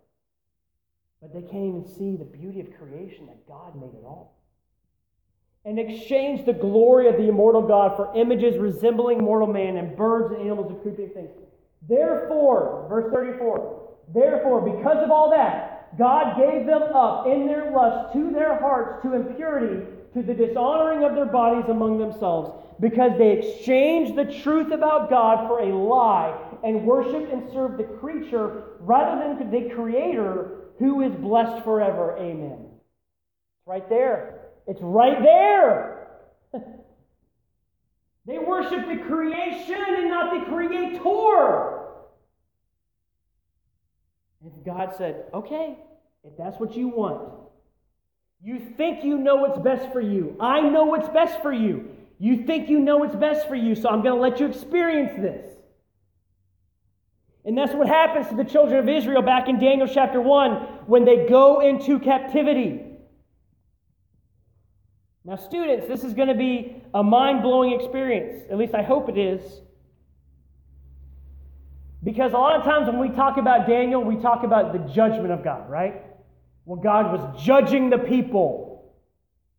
But 1.23 1.33
they 1.33 1.41
can't 1.41 1.65
even 1.65 1.87
see 1.97 2.17
the 2.19 2.27
beauty 2.27 2.61
of 2.61 2.67
creation 2.77 3.25
that 3.29 3.49
God 3.49 3.77
made 3.77 3.95
it 3.99 4.05
all. 4.05 4.38
And 5.65 5.79
exchange 5.79 6.47
the 6.47 6.53
glory 6.53 7.09
of 7.09 7.17
the 7.17 7.29
immortal 7.29 7.63
God 7.63 7.97
for 7.97 8.17
images 8.17 8.59
resembling 8.59 9.19
mortal 9.19 9.49
man 9.49 9.77
and 9.77 9.97
birds 9.97 10.33
and 10.33 10.43
animals 10.43 10.71
and 10.71 10.81
creeping 10.81 11.11
things. 11.11 11.31
Therefore, 11.87 12.87
verse 12.89 13.13
34, 13.13 13.89
therefore, 14.15 14.61
because 14.63 15.03
of 15.05 15.11
all 15.11 15.31
that, 15.31 15.97
God 15.99 16.37
gave 16.37 16.67
them 16.67 16.83
up 16.95 17.27
in 17.27 17.47
their 17.47 17.71
lust 17.71 18.13
to 18.15 18.31
their 18.31 18.59
hearts 18.59 19.03
to 19.03 19.15
impurity, 19.15 19.87
to 20.15 20.23
the 20.23 20.35
dishonoring 20.35 21.05
of 21.05 21.15
their 21.15 21.27
bodies 21.27 21.69
among 21.69 21.99
themselves, 21.99 22.51
because 22.81 23.13
they 23.19 23.33
exchanged 23.33 24.17
the 24.17 24.41
truth 24.43 24.71
about 24.71 25.11
God 25.11 25.49
for 25.49 25.61
a 25.61 25.75
lie 25.75 26.37
and 26.65 26.85
worshiped 26.85 27.33
and 27.33 27.51
served 27.53 27.79
the 27.79 27.85
creature 27.85 28.65
rather 28.81 29.35
than 29.35 29.51
the 29.51 29.75
Creator 29.75 30.51
who 30.79 31.03
is 31.03 31.15
blessed 31.17 31.65
forever. 31.65 32.17
Amen. 32.19 32.67
Right 33.67 33.89
there. 33.89 34.38
It's 34.69 34.83
right 34.83 35.21
there. 35.23 36.09
they 38.27 38.39
worship 38.39 38.87
the 38.87 39.03
creation 39.09 39.83
and 39.89 40.11
not 40.11 40.39
the 40.39 40.45
creator. 40.51 41.79
And 44.43 44.65
God 44.65 44.95
said, 44.97 45.25
okay, 45.33 45.79
if 46.23 46.37
that's 46.37 46.61
what 46.61 46.77
you 46.77 46.89
want, 46.89 47.33
you 48.43 48.61
think 48.77 49.05
you 49.05 49.17
know 49.19 49.37
what's 49.37 49.59
best 49.59 49.91
for 49.91 50.03
you. 50.03 50.37
I 50.39 50.61
know 50.61 50.85
what's 50.85 51.09
best 51.09 51.41
for 51.41 51.53
you. 51.53 51.89
You 52.19 52.45
think 52.45 52.69
you 52.69 52.79
know 52.79 52.99
what's 52.99 53.17
best 53.17 53.49
for 53.49 53.55
you, 53.55 53.75
so 53.75 53.89
I'm 53.89 54.03
going 54.03 54.15
to 54.15 54.21
let 54.21 54.39
you 54.39 54.47
experience 54.47 55.13
this. 55.17 55.51
And 57.45 57.57
that's 57.57 57.73
what 57.73 57.87
happens 57.87 58.29
to 58.29 58.37
the 58.37 58.45
children 58.45 58.79
of 58.79 58.89
Israel 58.89 59.23
back 59.23 59.49
in 59.49 59.59
Daniel 59.59 59.89
chapter 59.89 60.21
1 60.21 60.53
when 60.87 61.07
they 61.07 61.27
go 61.27 61.61
into 61.61 61.99
captivity. 61.99 62.85
Now, 65.29 65.37
students, 65.37 65.87
this 65.87 66.05
is 66.05 66.15
going 66.15 66.29
to 66.29 66.35
be 66.35 66.83
a 66.95 67.03
mind 67.03 67.43
blowing 67.43 67.79
experience. 67.79 68.45
At 68.51 68.57
least 68.57 68.75
I 68.75 68.83
hope 68.83 69.11
it 69.11 69.19
is. 69.19 69.43
Because 72.03 72.33
a 72.33 72.39
lot 72.39 72.59
of 72.59 72.65
times 72.65 72.87
when 72.87 72.99
we 72.99 73.11
talk 73.15 73.37
about 73.37 73.67
Daniel, 73.67 74.03
we 74.03 74.17
talk 74.17 74.43
about 74.43 74.73
the 74.73 74.79
judgment 74.91 75.31
of 75.31 75.45
God, 75.45 75.69
right? 75.69 76.03
Well, 76.65 76.81
God 76.81 77.13
was 77.13 77.45
judging 77.45 77.91
the 77.91 77.99
people 77.99 78.95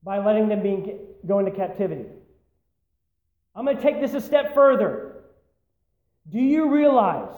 by 0.01 0.17
letting 0.17 0.49
them 0.49 0.63
be, 0.63 0.95
go 1.27 1.37
into 1.37 1.51
captivity. 1.51 2.05
I'm 3.55 3.63
going 3.63 3.77
to 3.77 3.83
take 3.83 4.01
this 4.01 4.15
a 4.15 4.21
step 4.21 4.55
further. 4.55 5.21
Do 6.31 6.39
you 6.39 6.71
realize 6.71 7.35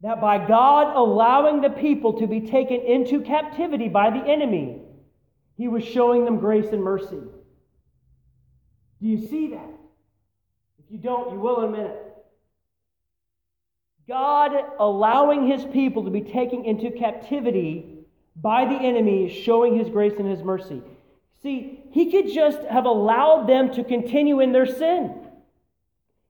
that 0.00 0.22
by 0.22 0.38
God 0.38 0.96
allowing 0.96 1.60
the 1.60 1.68
people 1.68 2.14
to 2.14 2.26
be 2.26 2.40
taken 2.40 2.80
into 2.80 3.20
captivity 3.20 3.88
by 3.90 4.08
the 4.08 4.24
enemy, 4.26 4.85
he 5.56 5.68
was 5.68 5.84
showing 5.84 6.24
them 6.24 6.38
grace 6.38 6.72
and 6.72 6.82
mercy. 6.82 7.20
Do 9.00 9.08
you 9.08 9.26
see 9.28 9.48
that? 9.48 9.70
If 10.78 10.90
you 10.90 10.98
don't, 10.98 11.32
you 11.32 11.40
will 11.40 11.60
in 11.60 11.74
a 11.74 11.76
minute. 11.76 12.02
God 14.08 14.52
allowing 14.78 15.46
his 15.46 15.64
people 15.64 16.04
to 16.04 16.10
be 16.10 16.20
taken 16.20 16.64
into 16.64 16.90
captivity 16.90 18.04
by 18.36 18.64
the 18.64 18.74
enemy, 18.74 19.28
showing 19.28 19.76
his 19.76 19.88
grace 19.88 20.12
and 20.18 20.28
his 20.28 20.42
mercy. 20.42 20.82
See, 21.42 21.82
he 21.90 22.10
could 22.10 22.32
just 22.32 22.60
have 22.68 22.84
allowed 22.84 23.48
them 23.48 23.72
to 23.72 23.82
continue 23.82 24.40
in 24.40 24.52
their 24.52 24.66
sin. 24.66 25.12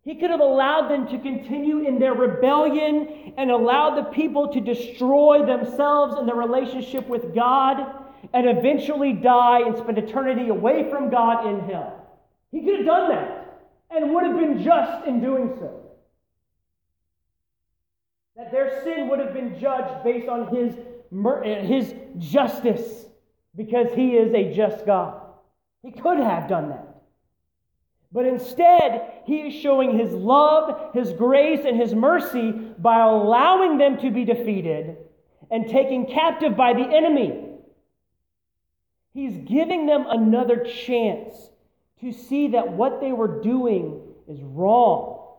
He 0.02 0.14
could 0.14 0.30
have 0.30 0.40
allowed 0.40 0.88
them 0.88 1.08
to 1.08 1.18
continue 1.18 1.80
in 1.86 1.98
their 1.98 2.14
rebellion 2.14 3.34
and 3.36 3.50
allowed 3.50 3.96
the 3.96 4.04
people 4.04 4.48
to 4.52 4.60
destroy 4.60 5.44
themselves 5.44 6.14
and 6.16 6.28
their 6.28 6.36
relationship 6.36 7.08
with 7.08 7.34
God 7.34 8.05
and 8.32 8.48
eventually 8.48 9.12
die 9.12 9.60
and 9.60 9.76
spend 9.76 9.98
eternity 9.98 10.48
away 10.48 10.88
from 10.90 11.10
God 11.10 11.46
in 11.46 11.60
hell. 11.68 12.06
He 12.50 12.62
could 12.62 12.78
have 12.78 12.86
done 12.86 13.10
that 13.10 13.60
and 13.90 14.14
would 14.14 14.24
have 14.24 14.36
been 14.36 14.62
just 14.62 15.06
in 15.06 15.20
doing 15.20 15.54
so. 15.58 15.82
That 18.36 18.52
their 18.52 18.82
sin 18.84 19.08
would 19.08 19.18
have 19.18 19.32
been 19.32 19.58
judged 19.58 20.04
based 20.04 20.28
on 20.28 20.54
his, 20.54 20.74
his 21.66 21.94
justice 22.18 23.06
because 23.54 23.92
he 23.94 24.16
is 24.16 24.34
a 24.34 24.54
just 24.54 24.84
God. 24.84 25.22
He 25.82 25.92
could 25.92 26.18
have 26.18 26.48
done 26.48 26.68
that. 26.70 26.86
But 28.12 28.26
instead, 28.26 29.12
he 29.24 29.40
is 29.40 29.54
showing 29.54 29.98
his 29.98 30.12
love, 30.12 30.94
his 30.94 31.12
grace, 31.12 31.64
and 31.66 31.78
his 31.78 31.94
mercy 31.94 32.52
by 32.52 33.00
allowing 33.00 33.78
them 33.78 33.98
to 33.98 34.10
be 34.10 34.24
defeated 34.24 34.96
and 35.50 35.68
taken 35.68 36.06
captive 36.06 36.56
by 36.56 36.72
the 36.72 36.82
enemy. 36.82 37.45
He's 39.16 39.38
giving 39.48 39.86
them 39.86 40.04
another 40.06 40.58
chance 40.58 41.34
to 42.02 42.12
see 42.12 42.48
that 42.48 42.70
what 42.70 43.00
they 43.00 43.12
were 43.12 43.40
doing 43.40 44.02
is 44.28 44.38
wrong. 44.42 45.38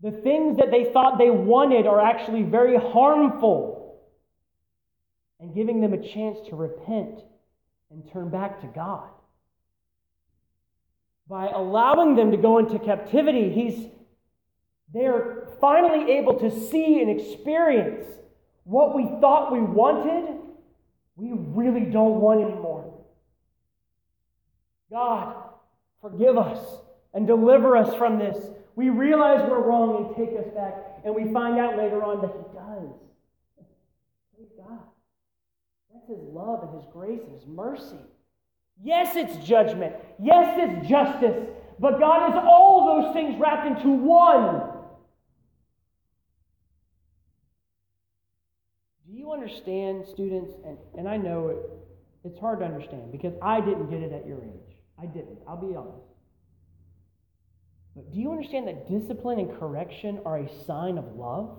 The 0.00 0.10
things 0.10 0.56
that 0.56 0.72
they 0.72 0.86
thought 0.92 1.18
they 1.18 1.30
wanted 1.30 1.86
are 1.86 2.00
actually 2.00 2.42
very 2.42 2.76
harmful, 2.76 4.00
and 5.38 5.54
giving 5.54 5.80
them 5.80 5.92
a 5.92 6.02
chance 6.02 6.36
to 6.48 6.56
repent 6.56 7.20
and 7.92 8.10
turn 8.12 8.28
back 8.28 8.60
to 8.62 8.66
God 8.66 9.08
by 11.28 11.46
allowing 11.46 12.16
them 12.16 12.32
to 12.32 12.36
go 12.36 12.58
into 12.58 12.80
captivity, 12.80 13.50
he's 13.50 13.86
they're 14.92 15.46
finally 15.60 16.10
able 16.14 16.40
to 16.40 16.50
see 16.50 17.00
and 17.00 17.20
experience 17.20 18.04
what 18.64 18.96
we 18.96 19.04
thought 19.20 19.52
we 19.52 19.60
wanted, 19.60 20.41
we 21.22 21.30
really 21.32 21.84
don't 21.84 22.20
want 22.20 22.40
anymore. 22.40 22.92
God, 24.90 25.36
forgive 26.00 26.36
us 26.36 26.58
and 27.14 27.28
deliver 27.28 27.76
us 27.76 27.94
from 27.94 28.18
this. 28.18 28.36
We 28.74 28.90
realize 28.90 29.48
we're 29.48 29.62
wrong 29.62 30.04
and 30.04 30.16
take 30.16 30.36
us 30.36 30.52
back, 30.52 30.74
and 31.04 31.14
we 31.14 31.32
find 31.32 31.60
out 31.60 31.78
later 31.78 32.02
on 32.02 32.22
that 32.22 32.32
He 32.32 32.42
does. 32.52 32.92
Praise 34.34 34.50
God. 34.58 34.80
That's 35.94 36.08
His 36.08 36.18
love 36.28 36.64
and 36.64 36.74
His 36.74 36.90
grace 36.92 37.20
and 37.22 37.38
His 37.38 37.46
mercy. 37.46 38.02
Yes, 38.82 39.14
it's 39.14 39.36
judgment. 39.46 39.94
Yes, 40.20 40.56
it's 40.58 40.88
justice. 40.88 41.36
But 41.78 42.00
God 42.00 42.30
is 42.30 42.34
all 42.36 43.00
those 43.00 43.14
things 43.14 43.38
wrapped 43.38 43.68
into 43.68 43.90
one. 43.90 44.72
Do 49.06 49.18
understand, 49.32 50.04
students? 50.06 50.52
And, 50.64 50.78
and 50.96 51.08
I 51.08 51.16
know 51.16 51.48
it, 51.48 51.58
it's 52.24 52.38
hard 52.38 52.60
to 52.60 52.64
understand 52.64 53.10
because 53.12 53.34
I 53.42 53.60
didn't 53.60 53.90
get 53.90 54.00
it 54.00 54.12
at 54.12 54.26
your 54.26 54.42
age. 54.44 54.76
I 55.00 55.06
didn't. 55.06 55.38
I'll 55.48 55.56
be 55.56 55.74
honest. 55.74 56.06
But 57.94 58.12
do 58.12 58.20
you 58.20 58.30
understand 58.30 58.68
that 58.68 58.88
discipline 58.88 59.38
and 59.38 59.58
correction 59.58 60.20
are 60.24 60.38
a 60.38 60.48
sign 60.64 60.98
of 60.98 61.16
love? 61.16 61.58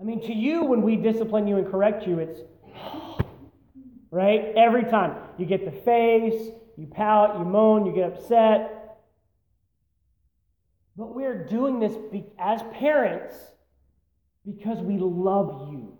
I 0.00 0.04
mean, 0.04 0.20
to 0.22 0.32
you, 0.32 0.64
when 0.64 0.82
we 0.82 0.96
discipline 0.96 1.46
you 1.46 1.56
and 1.56 1.70
correct 1.70 2.06
you, 2.06 2.18
it's 2.18 2.40
right? 4.10 4.52
Every 4.56 4.84
time. 4.84 5.16
You 5.38 5.46
get 5.46 5.64
the 5.64 5.80
face, 5.80 6.50
you 6.76 6.86
pout, 6.86 7.38
you 7.38 7.44
moan, 7.44 7.86
you 7.86 7.92
get 7.92 8.12
upset. 8.12 8.98
But 10.96 11.14
we're 11.14 11.46
doing 11.46 11.80
this 11.80 11.96
as 12.38 12.62
parents 12.74 13.34
because 14.44 14.78
we 14.78 14.98
love 14.98 15.70
you. 15.70 15.98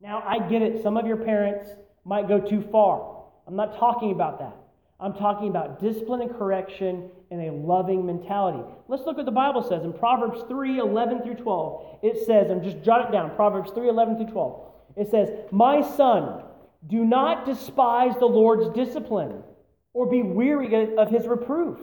Now, 0.00 0.22
I 0.26 0.48
get 0.48 0.62
it. 0.62 0.82
Some 0.82 0.96
of 0.96 1.06
your 1.06 1.16
parents 1.16 1.68
might 2.04 2.28
go 2.28 2.40
too 2.40 2.62
far. 2.70 3.24
I'm 3.46 3.56
not 3.56 3.78
talking 3.78 4.12
about 4.12 4.38
that. 4.40 4.56
I'm 4.98 5.12
talking 5.12 5.48
about 5.48 5.80
discipline 5.80 6.22
and 6.22 6.34
correction 6.36 7.10
and 7.30 7.42
a 7.42 7.52
loving 7.52 8.06
mentality. 8.06 8.62
Let's 8.88 9.04
look 9.04 9.16
what 9.16 9.26
the 9.26 9.32
Bible 9.32 9.62
says 9.62 9.84
in 9.84 9.92
Proverbs 9.92 10.42
3 10.48 10.78
11 10.78 11.22
through 11.22 11.34
12. 11.34 11.98
It 12.02 12.24
says, 12.24 12.50
and 12.50 12.62
just 12.62 12.82
jot 12.82 13.08
it 13.08 13.12
down 13.12 13.34
Proverbs 13.36 13.70
3 13.72 13.88
11 13.88 14.16
through 14.16 14.32
12. 14.32 14.72
It 14.96 15.10
says, 15.10 15.28
My 15.50 15.82
son, 15.82 16.44
do 16.86 17.04
not 17.04 17.44
despise 17.44 18.14
the 18.18 18.26
Lord's 18.26 18.74
discipline 18.74 19.42
or 19.92 20.06
be 20.06 20.22
weary 20.22 20.96
of 20.96 21.10
his 21.10 21.26
reproof. 21.26 21.78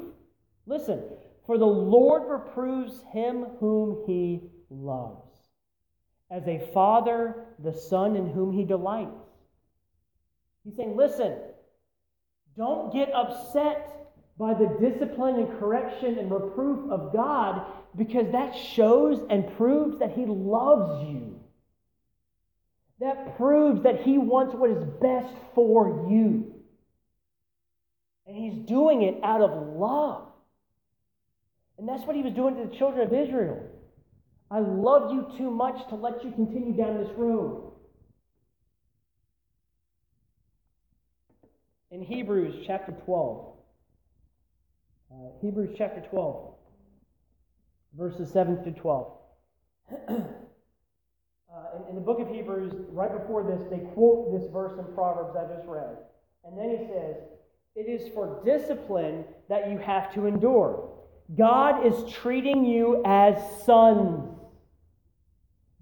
Listen, 0.65 1.03
for 1.45 1.57
the 1.57 1.65
Lord 1.65 2.23
reproves 2.27 3.01
him 3.11 3.45
whom 3.59 4.03
he 4.07 4.41
loves, 4.69 5.27
as 6.31 6.47
a 6.47 6.69
father 6.73 7.45
the 7.63 7.73
son 7.73 8.15
in 8.15 8.29
whom 8.29 8.51
he 8.51 8.63
delights. 8.63 9.19
He's 10.63 10.75
saying, 10.75 10.95
listen, 10.95 11.37
don't 12.57 12.93
get 12.93 13.13
upset 13.13 13.89
by 14.37 14.53
the 14.53 14.77
discipline 14.79 15.35
and 15.35 15.59
correction 15.59 16.17
and 16.17 16.31
reproof 16.31 16.89
of 16.89 17.13
God 17.13 17.65
because 17.95 18.31
that 18.31 18.55
shows 18.55 19.25
and 19.29 19.55
proves 19.57 19.99
that 19.99 20.13
he 20.13 20.25
loves 20.25 21.07
you. 21.07 21.39
That 23.03 23.35
proves 23.35 23.83
that 23.83 24.01
He 24.01 24.17
wants 24.17 24.55
what 24.55 24.69
is 24.69 24.83
best 25.01 25.35
for 25.53 26.07
you. 26.09 26.53
And 28.25 28.35
He's 28.35 28.65
doing 28.65 29.01
it 29.01 29.19
out 29.23 29.41
of 29.41 29.75
love. 29.75 30.29
And 31.77 31.87
that's 31.87 32.05
what 32.05 32.15
He 32.15 32.21
was 32.21 32.33
doing 32.33 32.55
to 32.55 32.65
the 32.65 32.75
children 32.75 33.05
of 33.05 33.13
Israel. 33.13 33.59
I 34.53 34.59
love 34.59 35.11
you 35.11 35.25
too 35.35 35.49
much 35.49 35.89
to 35.89 35.95
let 35.95 36.23
you 36.23 36.29
continue 36.29 36.73
down 36.73 36.99
this 36.99 37.11
road. 37.17 37.71
In 41.89 42.03
Hebrews 42.03 42.63
chapter 42.67 42.91
12, 42.91 43.53
uh, 45.11 45.15
Hebrews 45.41 45.75
chapter 45.75 46.01
12, 46.01 46.53
verses 47.97 48.31
7 48.31 48.61
through 48.61 48.73
12. 48.73 49.11
Uh, 51.53 51.77
in, 51.77 51.89
in, 51.89 51.95
the 51.95 52.01
book 52.01 52.19
of 52.19 52.27
Hebrews, 52.29 52.73
right 52.89 53.15
before 53.15 53.43
this, 53.43 53.61
they 53.69 53.77
quote 53.93 54.31
this 54.31 54.49
verse 54.51 54.73
in 54.79 54.85
Proverbs 54.95 55.35
I 55.37 55.55
just 55.55 55.67
read. 55.67 55.97
And 56.43 56.57
then 56.57 56.71
he 56.71 56.87
says, 56.87 57.17
It 57.75 57.87
is 57.87 58.11
for 58.11 58.41
discipline 58.43 59.23
that 59.49 59.69
you 59.69 59.77
have 59.77 60.11
to 60.15 60.25
endure. 60.25 60.89
God 61.37 61.85
is 61.85 62.11
treating 62.11 62.65
you 62.65 63.03
as 63.05 63.35
sons, 63.65 64.32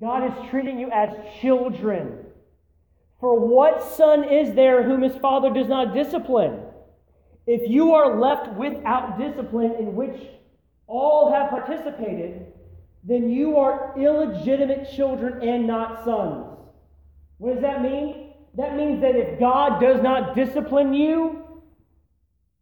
God 0.02 0.26
is 0.26 0.50
treating 0.50 0.80
you 0.80 0.90
as 0.92 1.10
children. 1.40 2.26
For 3.20 3.40
what 3.40 3.84
son 3.96 4.24
is 4.24 4.56
there 4.56 4.82
whom 4.84 5.04
his 5.04 5.16
father 5.18 5.54
does 5.54 5.68
not 5.68 5.94
discipline? 5.94 6.60
If 7.46 7.70
you 7.70 7.94
are 7.94 8.20
left 8.20 8.52
without 8.58 9.20
discipline 9.20 9.76
in 9.80 9.94
which 9.94 10.20
all 10.88 11.32
have 11.32 11.52
participated, 11.52 12.48
then 13.04 13.30
you 13.30 13.58
are 13.58 13.94
illegitimate 13.96 14.92
children 14.96 15.48
and 15.48 15.68
not 15.68 16.04
sons. 16.04 16.48
What 17.38 17.54
does 17.54 17.62
that 17.62 17.84
mean? 17.84 18.34
That 18.56 18.76
means 18.76 19.02
that 19.02 19.16
if 19.16 19.40
God 19.40 19.80
does 19.80 20.02
not 20.02 20.36
discipline 20.36 20.94
you, 20.94 21.44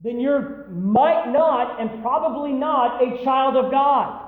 then 0.02 0.20
you're 0.20 0.68
might 0.70 1.32
not 1.32 1.80
and 1.80 2.02
probably 2.02 2.52
not 2.52 3.02
a 3.02 3.24
child 3.24 3.56
of 3.56 3.72
God. 3.72 4.19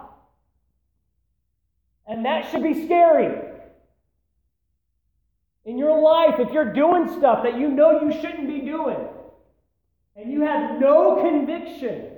And 2.12 2.26
that 2.26 2.52
should 2.52 2.64
be 2.64 2.86
scary. 2.86 3.48
In 5.66 5.78
your 5.78 6.02
life, 6.02 6.40
if 6.40 6.52
you're 6.52 6.74
doing 6.74 7.08
stuff 7.18 7.44
that 7.44 7.58
you 7.58 7.70
know 7.70 8.02
you 8.02 8.12
shouldn't 8.12 8.48
be 8.48 8.62
doing, 8.62 8.98
and 10.16 10.32
you 10.32 10.42
have 10.42 10.80
no 10.80 11.22
conviction 11.24 12.12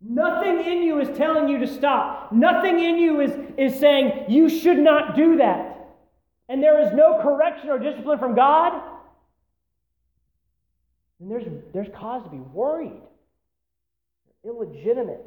Nothing 0.00 0.60
in 0.60 0.82
you 0.82 1.00
is 1.00 1.16
telling 1.16 1.48
you 1.48 1.58
to 1.58 1.66
stop. 1.66 2.30
Nothing 2.32 2.78
in 2.78 2.98
you 2.98 3.20
is, 3.20 3.32
is 3.56 3.78
saying 3.78 4.26
you 4.28 4.48
should 4.48 4.78
not 4.78 5.16
do 5.16 5.36
that. 5.38 5.88
And 6.48 6.62
there 6.62 6.80
is 6.80 6.92
no 6.94 7.20
correction 7.20 7.68
or 7.68 7.78
discipline 7.78 8.18
from 8.18 8.34
God. 8.34 8.80
Then 11.18 11.28
there's, 11.28 11.44
there's 11.74 11.88
cause 11.96 12.22
to 12.22 12.30
be 12.30 12.38
worried. 12.38 13.02
You're 14.44 14.54
illegitimate. 14.54 15.24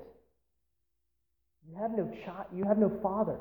You 1.69 1.77
have 1.77 1.91
no 1.91 2.09
child, 2.25 2.47
you 2.55 2.63
have 2.63 2.77
no 2.77 2.89
father. 3.03 3.37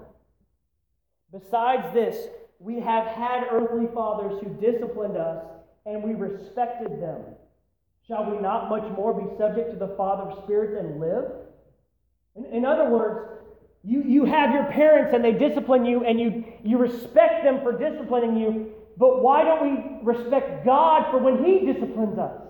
Besides 1.32 1.92
this, 1.94 2.28
we 2.58 2.80
have 2.80 3.06
had 3.06 3.44
earthly 3.50 3.86
fathers 3.94 4.40
who 4.42 4.50
disciplined 4.60 5.16
us 5.16 5.44
and 5.86 6.02
we 6.02 6.14
respected 6.14 7.00
them. 7.00 7.22
shall 8.06 8.30
we 8.30 8.38
not 8.38 8.68
much 8.68 8.84
more 8.96 9.14
be 9.14 9.26
subject 9.38 9.70
to 9.70 9.78
the 9.78 9.94
Father 9.96 10.30
of 10.30 10.44
spirits 10.44 10.76
and 10.78 11.00
live? 11.00 11.24
In, 12.36 12.44
in 12.46 12.64
other 12.64 12.90
words, 12.90 13.30
you, 13.82 14.02
you 14.02 14.24
have 14.24 14.52
your 14.52 14.64
parents 14.64 15.14
and 15.14 15.24
they 15.24 15.32
discipline 15.32 15.84
you 15.84 16.04
and 16.04 16.20
you, 16.20 16.44
you 16.62 16.76
respect 16.76 17.44
them 17.44 17.60
for 17.62 17.72
disciplining 17.72 18.36
you, 18.36 18.72
but 18.98 19.22
why 19.22 19.44
don't 19.44 19.62
we 19.62 20.12
respect 20.12 20.64
God 20.64 21.10
for 21.10 21.18
when 21.18 21.42
He 21.42 21.72
disciplines 21.72 22.18
us? 22.18 22.42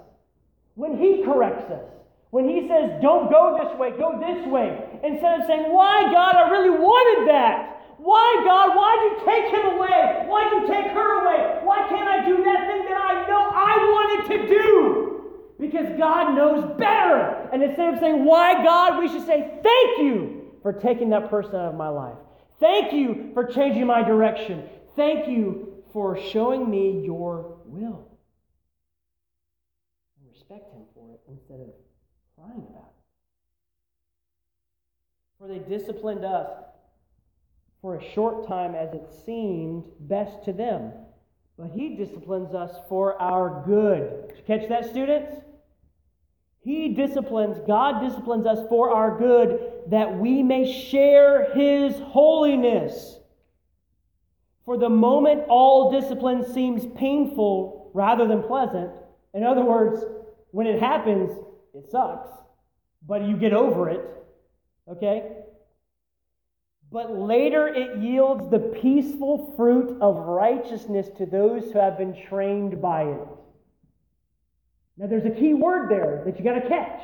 When 0.74 0.98
He 0.98 1.22
corrects 1.22 1.70
us? 1.70 1.84
When 2.30 2.48
He 2.48 2.66
says, 2.66 3.00
don't 3.00 3.30
go 3.30 3.58
this 3.62 3.78
way, 3.78 3.90
go 3.90 4.18
this 4.18 4.46
way. 4.48 5.00
Instead 5.04 5.40
of 5.40 5.46
saying, 5.46 5.72
why, 5.72 6.10
God, 6.12 6.34
I 6.34 6.50
really 6.50 6.70
wanted 6.70 7.28
that. 7.28 7.79
Why, 8.02 8.42
God, 8.46 8.74
why'd 8.74 9.00
you 9.04 9.14
take 9.26 9.52
him 9.52 9.76
away? 9.76 10.24
Why'd 10.26 10.52
you 10.52 10.66
take 10.66 10.86
her 10.90 11.20
away? 11.20 11.60
Why 11.64 11.86
can't 11.90 12.08
I 12.08 12.24
do 12.26 12.42
that 12.44 12.66
thing 12.66 12.84
that 12.86 12.98
I 12.98 13.28
know 13.28 13.50
I 13.52 13.76
wanted 13.92 14.38
to 14.38 14.48
do? 14.48 15.36
Because 15.60 15.98
God 15.98 16.34
knows 16.34 16.78
better. 16.78 17.50
And 17.52 17.62
instead 17.62 17.92
of 17.92 18.00
saying, 18.00 18.24
why, 18.24 18.64
God, 18.64 18.98
we 18.98 19.08
should 19.08 19.26
say, 19.26 19.60
thank 19.62 19.98
you 19.98 20.50
for 20.62 20.72
taking 20.72 21.10
that 21.10 21.28
person 21.28 21.56
out 21.56 21.66
of 21.66 21.74
my 21.74 21.88
life. 21.88 22.16
Thank 22.58 22.94
you 22.94 23.32
for 23.34 23.44
changing 23.44 23.86
my 23.86 24.02
direction. 24.02 24.64
Thank 24.96 25.28
you 25.28 25.82
for 25.92 26.18
showing 26.18 26.70
me 26.70 27.02
your 27.04 27.58
will. 27.66 28.08
And 30.18 30.30
respect 30.32 30.72
him 30.72 30.84
for 30.94 31.12
it 31.12 31.20
instead 31.28 31.60
of 31.60 31.68
crying 32.34 32.64
about 32.70 32.88
it. 32.88 33.02
For 35.38 35.48
they 35.48 35.58
disciplined 35.58 36.24
us 36.24 36.48
for 37.82 37.96
a 37.96 38.12
short 38.12 38.46
time 38.46 38.74
as 38.74 38.92
it 38.92 39.06
seemed 39.24 39.84
best 40.00 40.44
to 40.44 40.52
them. 40.52 40.92
But 41.58 41.70
he 41.70 41.96
disciplines 41.96 42.54
us 42.54 42.74
for 42.88 43.20
our 43.20 43.62
good. 43.66 44.28
Did 44.28 44.36
you 44.38 44.44
catch 44.46 44.68
that, 44.68 44.90
students? 44.90 45.32
He 46.62 46.88
disciplines, 46.88 47.58
God 47.66 48.00
disciplines 48.06 48.46
us 48.46 48.66
for 48.68 48.90
our 48.90 49.18
good 49.18 49.82
that 49.88 50.18
we 50.18 50.42
may 50.42 50.70
share 50.90 51.52
his 51.54 51.98
holiness. 52.00 53.16
For 54.66 54.76
the 54.76 54.90
moment 54.90 55.44
all 55.48 55.90
discipline 55.90 56.44
seems 56.52 56.86
painful 56.98 57.90
rather 57.94 58.26
than 58.28 58.42
pleasant, 58.42 58.92
in 59.32 59.42
other 59.42 59.64
words, 59.64 60.04
when 60.50 60.66
it 60.66 60.80
happens, 60.80 61.30
it 61.74 61.90
sucks, 61.90 62.28
but 63.06 63.22
you 63.22 63.36
get 63.36 63.52
over 63.52 63.88
it, 63.88 64.00
okay? 64.88 65.32
But 66.92 67.16
later 67.16 67.68
it 67.68 67.98
yields 67.98 68.50
the 68.50 68.58
peaceful 68.58 69.54
fruit 69.56 69.98
of 70.00 70.16
righteousness 70.16 71.08
to 71.18 71.26
those 71.26 71.70
who 71.70 71.78
have 71.78 71.96
been 71.96 72.20
trained 72.28 72.82
by 72.82 73.04
it. 73.04 73.28
Now, 74.96 75.06
there's 75.06 75.24
a 75.24 75.30
key 75.30 75.54
word 75.54 75.88
there 75.88 76.22
that 76.26 76.36
you 76.36 76.44
got 76.44 76.60
to 76.60 76.68
catch. 76.68 77.00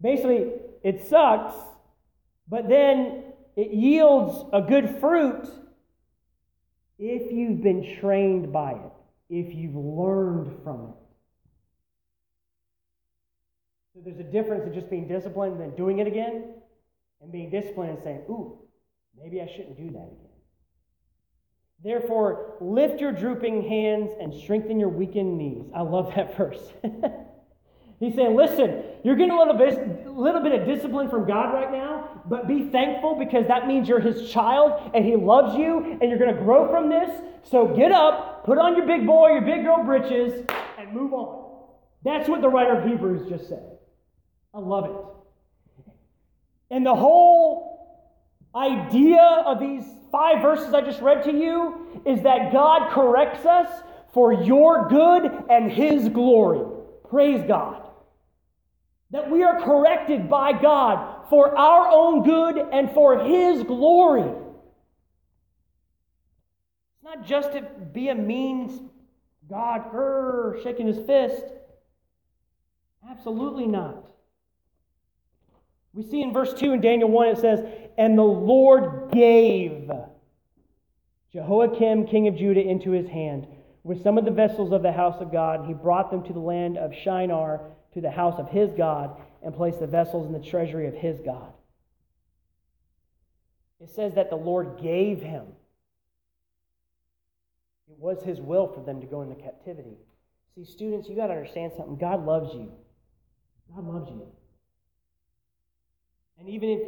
Basically, 0.00 0.50
it 0.82 1.06
sucks, 1.08 1.54
but 2.48 2.68
then 2.68 3.22
it 3.54 3.70
yields 3.72 4.44
a 4.52 4.62
good 4.62 4.98
fruit 4.98 5.46
if 6.98 7.30
you've 7.30 7.62
been 7.62 7.96
trained 8.00 8.52
by 8.52 8.72
it, 8.72 8.92
if 9.28 9.54
you've 9.54 9.76
learned 9.76 10.58
from 10.64 10.88
it. 10.88 10.94
So 13.94 14.00
there's 14.04 14.18
a 14.18 14.24
difference 14.24 14.66
in 14.66 14.74
just 14.74 14.90
being 14.90 15.06
disciplined 15.06 15.60
and 15.60 15.76
doing 15.76 15.98
it 15.98 16.06
again 16.06 16.54
and 17.20 17.32
being 17.32 17.50
disciplined 17.50 17.90
and 17.90 18.02
saying, 18.02 18.22
ooh, 18.28 18.58
maybe 19.16 19.40
I 19.40 19.46
shouldn't 19.46 19.76
do 19.76 19.90
that 19.90 20.06
again. 20.12 20.34
Therefore, 21.82 22.56
lift 22.60 23.00
your 23.00 23.12
drooping 23.12 23.68
hands 23.68 24.10
and 24.20 24.32
strengthen 24.34 24.80
your 24.80 24.88
weakened 24.88 25.36
knees. 25.36 25.70
I 25.74 25.82
love 25.82 26.12
that 26.16 26.36
verse. 26.36 26.72
He's 28.00 28.14
saying, 28.14 28.34
listen, 28.34 28.82
you're 29.04 29.16
getting 29.16 29.32
a 29.32 29.38
little 29.38 29.54
bit, 29.54 30.06
little 30.06 30.42
bit 30.42 30.60
of 30.60 30.66
discipline 30.66 31.08
from 31.08 31.26
God 31.26 31.54
right 31.54 31.70
now, 31.70 32.22
but 32.26 32.48
be 32.48 32.68
thankful 32.70 33.16
because 33.18 33.46
that 33.48 33.66
means 33.66 33.88
you're 33.88 34.00
His 34.00 34.30
child 34.30 34.90
and 34.94 35.04
He 35.04 35.14
loves 35.14 35.56
you 35.56 35.98
and 36.00 36.10
you're 36.10 36.18
going 36.18 36.34
to 36.34 36.42
grow 36.42 36.68
from 36.68 36.88
this. 36.88 37.10
So 37.42 37.68
get 37.68 37.92
up, 37.92 38.44
put 38.44 38.58
on 38.58 38.76
your 38.76 38.86
big 38.86 39.06
boy, 39.06 39.32
your 39.32 39.42
big 39.42 39.62
girl 39.62 39.84
britches, 39.84 40.44
and 40.78 40.92
move 40.92 41.12
on. 41.12 41.44
That's 42.04 42.28
what 42.28 42.40
the 42.42 42.48
writer 42.48 42.78
of 42.78 42.88
Hebrews 42.88 43.28
just 43.28 43.48
said. 43.48 43.78
I 44.52 44.58
love 44.58 44.84
it. 44.84 45.13
And 46.70 46.84
the 46.84 46.94
whole 46.94 47.74
idea 48.54 49.42
of 49.46 49.60
these 49.60 49.84
five 50.10 50.42
verses 50.42 50.72
I 50.74 50.80
just 50.80 51.00
read 51.00 51.24
to 51.24 51.32
you 51.32 52.02
is 52.06 52.22
that 52.22 52.52
God 52.52 52.92
corrects 52.92 53.44
us 53.46 53.68
for 54.12 54.32
your 54.32 54.88
good 54.88 55.30
and 55.50 55.70
His 55.70 56.08
glory. 56.08 56.60
Praise 57.10 57.42
God. 57.46 57.82
That 59.10 59.30
we 59.30 59.42
are 59.42 59.60
corrected 59.60 60.28
by 60.28 60.52
God 60.52 61.28
for 61.28 61.56
our 61.56 61.88
own 61.88 62.22
good 62.22 62.58
and 62.72 62.90
for 62.92 63.18
His 63.24 63.62
glory. 63.62 64.30
It's 66.94 67.04
not 67.04 67.26
just 67.26 67.52
to 67.52 67.62
be 67.92 68.08
a 68.08 68.14
means 68.14 68.80
God, 69.48 69.92
grr, 69.92 70.62
shaking 70.62 70.86
his 70.86 70.98
fist. 71.06 71.44
Absolutely 73.08 73.66
not. 73.66 74.04
We 75.94 76.02
see 76.02 76.22
in 76.22 76.32
verse 76.32 76.52
2 76.54 76.72
in 76.72 76.80
Daniel 76.80 77.08
1, 77.08 77.28
it 77.28 77.38
says, 77.38 77.60
And 77.96 78.18
the 78.18 78.22
Lord 78.22 79.12
gave 79.12 79.90
Jehoiakim, 81.32 82.06
king 82.06 82.28
of 82.28 82.36
Judah, 82.36 82.60
into 82.60 82.90
his 82.90 83.08
hand 83.08 83.46
with 83.84 84.02
some 84.02 84.18
of 84.18 84.24
the 84.24 84.30
vessels 84.30 84.72
of 84.72 84.82
the 84.82 84.92
house 84.92 85.20
of 85.20 85.30
God. 85.30 85.60
And 85.60 85.68
he 85.68 85.74
brought 85.74 86.10
them 86.10 86.24
to 86.24 86.32
the 86.32 86.40
land 86.40 86.76
of 86.78 86.92
Shinar, 86.92 87.60
to 87.92 88.00
the 88.00 88.10
house 88.10 88.38
of 88.38 88.48
his 88.48 88.72
God, 88.72 89.20
and 89.42 89.54
placed 89.54 89.78
the 89.78 89.86
vessels 89.86 90.26
in 90.26 90.32
the 90.32 90.50
treasury 90.50 90.88
of 90.88 90.94
his 90.94 91.20
God. 91.20 91.52
It 93.80 93.90
says 93.90 94.14
that 94.14 94.30
the 94.30 94.36
Lord 94.36 94.80
gave 94.82 95.20
him. 95.20 95.44
It 97.88 97.98
was 97.98 98.22
his 98.22 98.40
will 98.40 98.66
for 98.66 98.80
them 98.80 99.00
to 99.00 99.06
go 99.06 99.22
into 99.22 99.34
captivity. 99.36 99.98
See, 100.54 100.64
students, 100.64 101.08
you 101.08 101.14
got 101.14 101.28
to 101.28 101.34
understand 101.34 101.72
something. 101.76 101.96
God 101.96 102.24
loves 102.24 102.54
you. 102.54 102.72
God 103.74 103.86
loves 103.86 104.10
you. 104.10 104.26
And 106.38 106.48
even 106.48 106.68
if 106.70 106.80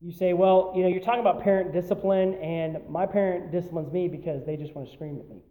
you 0.00 0.12
say, 0.12 0.32
well, 0.32 0.72
you 0.74 0.82
know, 0.82 0.88
you're 0.88 1.02
talking 1.02 1.20
about 1.20 1.42
parent 1.42 1.72
discipline, 1.72 2.34
and 2.34 2.78
my 2.88 3.06
parent 3.06 3.52
disciplines 3.52 3.92
me 3.92 4.08
because 4.08 4.44
they 4.46 4.56
just 4.56 4.74
want 4.74 4.88
to 4.88 4.94
scream 4.94 5.18
at 5.18 5.28
me. 5.28 5.42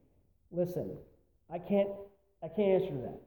Listen, 0.51 0.97
I 1.51 1.59
can't, 1.59 1.89
I 2.43 2.47
can't 2.47 2.81
answer 2.81 2.95
that. 3.01 3.19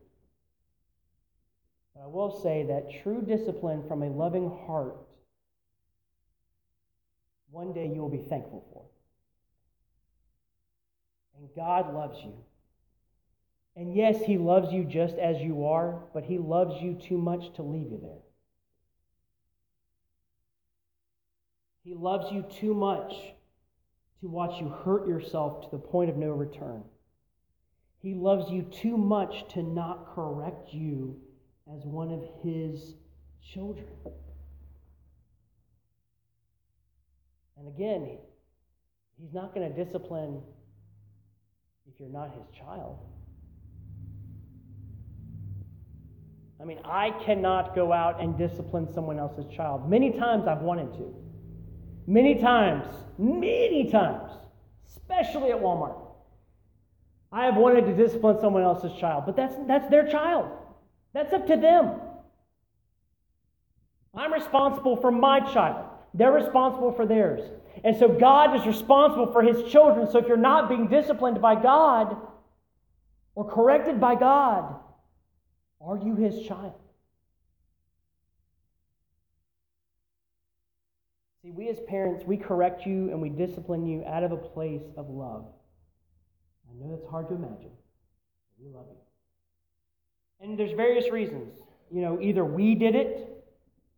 But 1.94 2.02
I 2.02 2.06
will 2.06 2.40
say 2.42 2.64
that 2.68 3.02
true 3.02 3.22
discipline 3.22 3.84
from 3.86 4.02
a 4.02 4.08
loving 4.08 4.50
heart, 4.66 4.96
one 7.50 7.72
day 7.72 7.86
you 7.86 8.00
will 8.00 8.08
be 8.08 8.26
thankful 8.28 8.64
for. 8.72 8.82
And 11.38 11.48
God 11.54 11.94
loves 11.94 12.18
you. 12.24 12.34
And 13.76 13.94
yes, 13.94 14.22
He 14.24 14.38
loves 14.38 14.72
you 14.72 14.84
just 14.84 15.16
as 15.16 15.40
you 15.40 15.66
are, 15.66 16.00
but 16.12 16.24
He 16.24 16.38
loves 16.38 16.82
you 16.82 16.94
too 16.94 17.18
much 17.18 17.54
to 17.54 17.62
leave 17.62 17.90
you 17.90 18.00
there. 18.02 18.21
He 21.84 21.94
loves 21.94 22.30
you 22.32 22.44
too 22.60 22.74
much 22.74 23.12
to 24.20 24.28
watch 24.28 24.60
you 24.60 24.68
hurt 24.68 25.08
yourself 25.08 25.64
to 25.64 25.68
the 25.72 25.78
point 25.78 26.10
of 26.10 26.16
no 26.16 26.30
return. 26.30 26.84
He 27.98 28.14
loves 28.14 28.50
you 28.50 28.62
too 28.62 28.96
much 28.96 29.48
to 29.54 29.62
not 29.62 30.14
correct 30.14 30.72
you 30.72 31.20
as 31.74 31.84
one 31.84 32.12
of 32.12 32.22
His 32.42 32.94
children. 33.52 33.86
And 37.58 37.68
again, 37.68 38.18
He's 39.20 39.32
not 39.32 39.54
going 39.54 39.72
to 39.72 39.84
discipline 39.84 40.40
if 41.86 41.98
you're 42.00 42.08
not 42.08 42.32
His 42.32 42.44
child. 42.58 42.98
I 46.60 46.64
mean, 46.64 46.78
I 46.84 47.10
cannot 47.24 47.74
go 47.74 47.92
out 47.92 48.20
and 48.20 48.38
discipline 48.38 48.86
someone 48.94 49.18
else's 49.18 49.46
child. 49.54 49.90
Many 49.90 50.12
times 50.12 50.46
I've 50.46 50.62
wanted 50.62 50.92
to. 50.94 51.14
Many 52.06 52.40
times, 52.40 52.86
many 53.18 53.90
times, 53.90 54.30
especially 54.88 55.50
at 55.50 55.60
Walmart, 55.60 55.98
I 57.30 57.46
have 57.46 57.56
wanted 57.56 57.86
to 57.86 57.94
discipline 57.94 58.38
someone 58.40 58.62
else's 58.62 58.92
child, 58.98 59.24
but 59.24 59.36
that's, 59.36 59.54
that's 59.66 59.88
their 59.88 60.06
child. 60.06 60.50
That's 61.14 61.32
up 61.32 61.46
to 61.46 61.56
them. 61.56 62.00
I'm 64.14 64.32
responsible 64.32 64.96
for 64.96 65.10
my 65.10 65.40
child. 65.40 65.86
They're 66.12 66.32
responsible 66.32 66.92
for 66.92 67.06
theirs. 67.06 67.40
And 67.84 67.96
so 67.96 68.08
God 68.08 68.54
is 68.56 68.66
responsible 68.66 69.32
for 69.32 69.42
his 69.42 69.70
children. 69.70 70.10
So 70.10 70.18
if 70.18 70.28
you're 70.28 70.36
not 70.36 70.68
being 70.68 70.88
disciplined 70.88 71.40
by 71.40 71.54
God 71.54 72.16
or 73.34 73.48
corrected 73.48 73.98
by 73.98 74.14
God, 74.14 74.74
are 75.80 75.96
you 75.96 76.14
his 76.16 76.46
child? 76.46 76.74
See, 81.42 81.50
we 81.50 81.68
as 81.68 81.80
parents, 81.88 82.24
we 82.24 82.36
correct 82.36 82.86
you 82.86 83.10
and 83.10 83.20
we 83.20 83.28
discipline 83.28 83.84
you 83.84 84.04
out 84.06 84.22
of 84.22 84.30
a 84.30 84.36
place 84.36 84.82
of 84.96 85.10
love. 85.10 85.44
I 86.70 86.74
know 86.80 86.94
that's 86.94 87.10
hard 87.10 87.28
to 87.28 87.34
imagine, 87.34 87.72
but 87.72 88.64
we 88.64 88.70
love 88.70 88.86
you. 88.88 88.96
And 90.40 90.56
there's 90.56 90.72
various 90.72 91.10
reasons. 91.10 91.58
You 91.90 92.00
know, 92.00 92.20
either 92.20 92.44
we 92.44 92.76
did 92.76 92.94
it, 92.94 93.44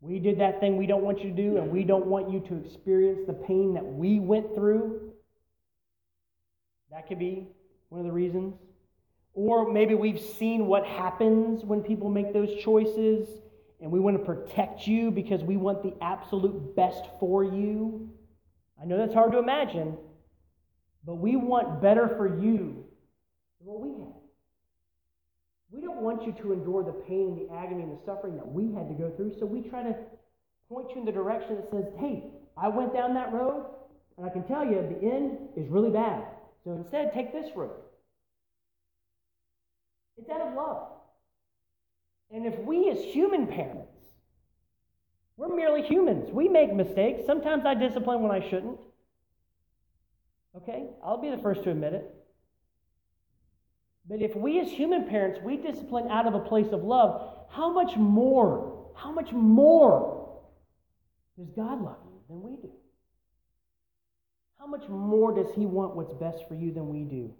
we 0.00 0.18
did 0.18 0.40
that 0.40 0.58
thing 0.60 0.78
we 0.78 0.86
don't 0.86 1.02
want 1.02 1.22
you 1.22 1.30
to 1.30 1.36
do, 1.36 1.58
and 1.58 1.70
we 1.70 1.84
don't 1.84 2.06
want 2.06 2.30
you 2.30 2.40
to 2.40 2.56
experience 2.66 3.20
the 3.26 3.32
pain 3.32 3.74
that 3.74 3.84
we 3.84 4.20
went 4.20 4.54
through. 4.54 5.12
That 6.90 7.06
could 7.08 7.18
be 7.18 7.46
one 7.90 8.00
of 8.00 8.06
the 8.06 8.12
reasons. 8.12 8.54
Or 9.34 9.70
maybe 9.70 9.94
we've 9.94 10.20
seen 10.20 10.66
what 10.66 10.86
happens 10.86 11.64
when 11.64 11.82
people 11.82 12.08
make 12.08 12.32
those 12.32 12.54
choices, 12.62 13.28
and 13.84 13.92
we 13.92 14.00
want 14.00 14.16
to 14.16 14.24
protect 14.24 14.86
you 14.86 15.10
because 15.10 15.42
we 15.42 15.58
want 15.58 15.82
the 15.82 15.92
absolute 16.00 16.74
best 16.74 17.04
for 17.20 17.44
you. 17.44 18.08
I 18.80 18.86
know 18.86 18.96
that's 18.96 19.12
hard 19.12 19.32
to 19.32 19.38
imagine, 19.38 19.98
but 21.04 21.16
we 21.16 21.36
want 21.36 21.82
better 21.82 22.08
for 22.16 22.26
you 22.26 22.86
than 23.58 23.66
what 23.66 23.82
we 23.82 23.90
had. 23.90 24.14
We 25.70 25.82
don't 25.82 26.00
want 26.00 26.24
you 26.24 26.32
to 26.32 26.54
endure 26.54 26.82
the 26.82 26.92
pain 27.06 27.46
the 27.46 27.54
agony 27.54 27.82
and 27.82 27.92
the 27.92 28.02
suffering 28.06 28.36
that 28.36 28.50
we 28.50 28.72
had 28.72 28.88
to 28.88 28.94
go 28.94 29.12
through, 29.18 29.34
so 29.38 29.44
we 29.44 29.60
try 29.68 29.82
to 29.82 29.94
point 30.70 30.88
you 30.94 31.00
in 31.00 31.04
the 31.04 31.12
direction 31.12 31.56
that 31.56 31.68
says, 31.70 31.84
hey, 32.00 32.24
I 32.56 32.68
went 32.68 32.94
down 32.94 33.12
that 33.14 33.34
road, 33.34 33.66
and 34.16 34.24
I 34.24 34.30
can 34.30 34.44
tell 34.44 34.64
you 34.64 34.76
the 34.76 35.06
end 35.06 35.36
is 35.58 35.68
really 35.68 35.90
bad. 35.90 36.24
So 36.64 36.72
instead, 36.72 37.12
take 37.12 37.34
this 37.34 37.54
road. 37.54 37.72
It's 40.16 40.30
out 40.30 40.40
of 40.40 40.54
love. 40.54 40.93
And 42.34 42.46
if 42.46 42.58
we 42.58 42.90
as 42.90 42.98
human 43.00 43.46
parents, 43.46 43.92
we're 45.36 45.54
merely 45.54 45.82
humans, 45.82 46.30
we 46.32 46.48
make 46.48 46.74
mistakes. 46.74 47.22
Sometimes 47.26 47.64
I 47.64 47.74
discipline 47.74 48.22
when 48.22 48.32
I 48.32 48.50
shouldn't. 48.50 48.76
Okay? 50.56 50.88
I'll 51.04 51.20
be 51.20 51.30
the 51.30 51.38
first 51.38 51.62
to 51.62 51.70
admit 51.70 51.92
it. 51.92 52.12
But 54.08 54.20
if 54.20 54.34
we 54.34 54.58
as 54.58 54.68
human 54.68 55.08
parents, 55.08 55.38
we 55.44 55.56
discipline 55.56 56.10
out 56.10 56.26
of 56.26 56.34
a 56.34 56.40
place 56.40 56.72
of 56.72 56.82
love, 56.82 57.46
how 57.50 57.72
much 57.72 57.96
more, 57.96 58.90
how 58.96 59.12
much 59.12 59.30
more 59.32 60.42
does 61.38 61.50
God 61.50 61.80
love 61.80 61.98
you 62.04 62.20
than 62.28 62.42
we 62.42 62.56
do? 62.56 62.70
How 64.58 64.66
much 64.66 64.88
more 64.88 65.32
does 65.32 65.54
He 65.54 65.66
want 65.66 65.94
what's 65.94 66.12
best 66.14 66.48
for 66.48 66.56
you 66.56 66.72
than 66.72 66.88
we 66.88 67.04
do? 67.04 67.32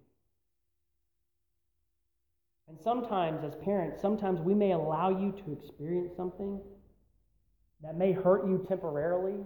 And 2.68 2.78
sometimes, 2.82 3.44
as 3.44 3.54
parents, 3.62 4.00
sometimes 4.00 4.40
we 4.40 4.54
may 4.54 4.72
allow 4.72 5.10
you 5.10 5.32
to 5.44 5.52
experience 5.52 6.12
something 6.16 6.60
that 7.82 7.96
may 7.96 8.12
hurt 8.12 8.46
you 8.46 8.64
temporarily 8.66 9.36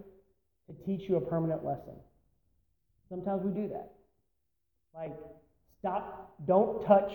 to 0.68 0.84
teach 0.84 1.08
you 1.08 1.16
a 1.16 1.20
permanent 1.20 1.64
lesson. 1.64 1.94
Sometimes 3.08 3.42
we 3.42 3.50
do 3.50 3.68
that. 3.68 3.92
Like, 4.94 5.16
stop, 5.80 6.34
don't 6.46 6.86
touch 6.86 7.12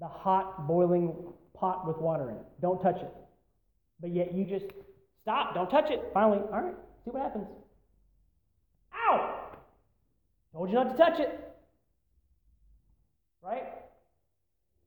the 0.00 0.06
hot 0.06 0.68
boiling 0.68 1.14
pot 1.54 1.86
with 1.86 1.96
water 1.98 2.30
in 2.30 2.36
it. 2.36 2.46
Don't 2.60 2.80
touch 2.82 2.96
it. 2.96 3.12
But 4.00 4.10
yet 4.10 4.34
you 4.34 4.44
just 4.44 4.66
stop, 5.22 5.54
don't 5.54 5.70
touch 5.70 5.90
it. 5.90 6.02
Finally, 6.12 6.40
all 6.52 6.60
right, 6.60 6.74
see 7.04 7.10
what 7.10 7.22
happens. 7.22 7.46
Ow! 8.94 9.50
Told 10.52 10.68
you 10.68 10.74
not 10.74 10.90
to 10.90 10.96
touch 10.96 11.18
it. 11.18 11.40
Right? 13.42 13.73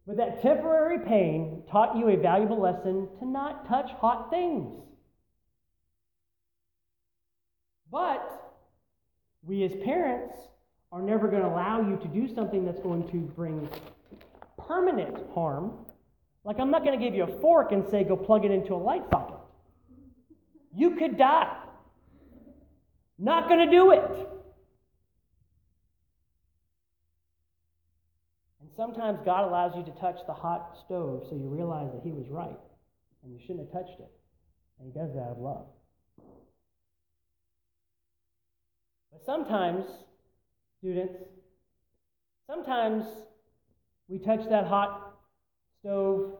But 0.08 0.16
that 0.18 0.42
temporary 0.42 1.00
pain 1.00 1.64
taught 1.70 1.98
you 1.98 2.08
a 2.08 2.16
valuable 2.18 2.62
lesson 2.62 3.10
to 3.20 3.26
not 3.26 3.68
touch 3.68 3.92
hot 4.00 4.30
things. 4.30 4.74
But 7.92 8.26
we 9.44 9.64
as 9.66 9.74
parents 9.84 10.34
are 10.94 11.02
never 11.02 11.28
going 11.28 11.42
to 11.42 11.50
allow 11.50 11.82
you 11.82 11.98
to 11.98 12.08
do 12.08 12.34
something 12.34 12.66
that's 12.66 12.80
going 12.80 13.10
to 13.12 13.18
bring 13.18 13.68
permanent 14.66 15.18
harm. 15.34 15.74
Like, 16.46 16.60
I'm 16.60 16.72
not 16.72 16.86
going 16.86 16.98
to 16.98 17.06
give 17.06 17.14
you 17.14 17.24
a 17.24 17.42
fork 17.42 17.74
and 17.74 17.84
say, 17.90 18.06
go 18.06 18.16
plug 18.16 18.46
it 18.46 18.52
into 18.52 18.74
a 18.74 18.78
light 18.78 19.04
socket. 19.10 19.36
You 20.74 20.92
could 20.92 21.18
die. 21.18 21.54
Not 23.20 23.50
going 23.50 23.66
to 23.66 23.72
do 23.72 23.92
it. 23.92 24.28
And 28.62 28.67
sometimes 28.78 29.20
God 29.26 29.48
allows 29.48 29.76
you 29.76 29.84
to 29.84 30.00
touch 30.00 30.18
the 30.28 30.34
hot 30.34 30.78
stove 30.86 31.24
so 31.30 31.36
you 31.36 31.50
realize 31.50 31.90
that 31.94 32.02
He 32.04 32.12
was 32.12 32.28
right 32.30 32.60
and 33.24 33.34
you 33.34 33.40
shouldn't 33.42 33.68
have 33.68 33.74
touched 33.74 34.00
it. 34.00 34.12
And 34.80 34.94
He 34.94 34.98
does 34.98 35.14
that 35.16 35.22
out 35.22 35.32
of 35.32 35.38
love. 35.40 35.66
But 39.12 39.26
sometimes 39.26 39.84
students, 40.78 41.16
sometimes 42.46 43.04
we 44.08 44.20
touch 44.20 44.48
that 44.50 44.68
hot 44.68 45.16
stove 45.80 46.34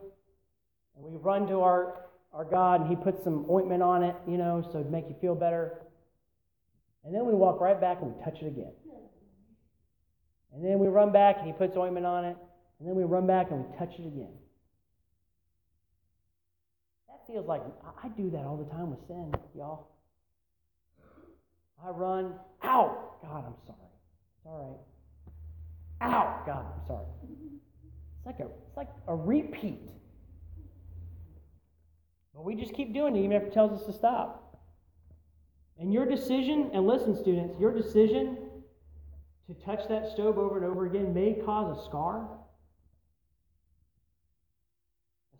and 0.96 1.04
we 1.04 1.16
run 1.16 1.48
to 1.48 1.60
our, 1.60 2.04
our 2.32 2.44
God 2.44 2.82
and 2.82 2.90
He 2.90 2.96
puts 2.96 3.24
some 3.24 3.46
ointment 3.50 3.82
on 3.82 4.04
it, 4.04 4.14
you 4.28 4.38
know, 4.38 4.66
so 4.72 4.84
to 4.84 4.88
make 4.88 5.06
you 5.08 5.16
feel 5.20 5.34
better. 5.34 5.82
And 7.04 7.12
then 7.12 7.26
we 7.26 7.34
walk 7.34 7.60
right 7.60 7.80
back 7.80 7.98
and 8.00 8.14
we 8.14 8.24
touch 8.24 8.38
it 8.40 8.46
again. 8.46 8.72
And 10.58 10.66
then 10.66 10.80
we 10.80 10.88
run 10.88 11.12
back 11.12 11.36
and 11.38 11.46
He 11.46 11.52
puts 11.52 11.76
ointment 11.76 12.04
on 12.04 12.24
it. 12.24 12.36
And 12.80 12.88
then 12.88 12.96
we 12.96 13.04
run 13.04 13.28
back 13.28 13.52
and 13.52 13.64
we 13.64 13.78
touch 13.78 13.94
it 13.94 14.06
again. 14.06 14.32
That 17.06 17.20
feels 17.28 17.46
like 17.46 17.62
I 18.02 18.08
do 18.08 18.28
that 18.30 18.44
all 18.44 18.56
the 18.56 18.68
time 18.74 18.90
with 18.90 18.98
sin, 19.06 19.32
y'all. 19.54 19.86
I 21.84 21.90
run, 21.90 22.34
ow, 22.64 23.14
God, 23.22 23.44
I'm 23.46 23.54
sorry. 23.66 23.78
It's 24.36 24.46
All 24.46 24.80
right. 26.00 26.10
Ow! 26.10 26.42
God, 26.44 26.66
I'm 26.74 26.86
sorry. 26.88 27.06
It's 27.22 28.26
like 28.26 28.40
a, 28.40 28.50
it's 28.66 28.76
like 28.76 28.88
a 29.06 29.14
repeat. 29.14 29.80
But 32.34 32.44
we 32.44 32.56
just 32.56 32.74
keep 32.74 32.92
doing 32.92 33.14
it 33.14 33.20
even 33.20 33.32
if 33.32 33.44
it 33.44 33.52
tells 33.52 33.80
us 33.80 33.86
to 33.86 33.92
stop. 33.92 34.58
And 35.78 35.92
your 35.92 36.04
decision, 36.04 36.70
and 36.72 36.84
listen, 36.84 37.16
students, 37.16 37.54
your 37.60 37.72
decision 37.72 38.38
to 39.48 39.54
touch 39.64 39.80
that 39.88 40.10
stove 40.12 40.36
over 40.36 40.58
and 40.58 40.66
over 40.66 40.86
again 40.86 41.14
may 41.14 41.34
cause 41.44 41.78
a 41.78 41.88
scar, 41.88 42.28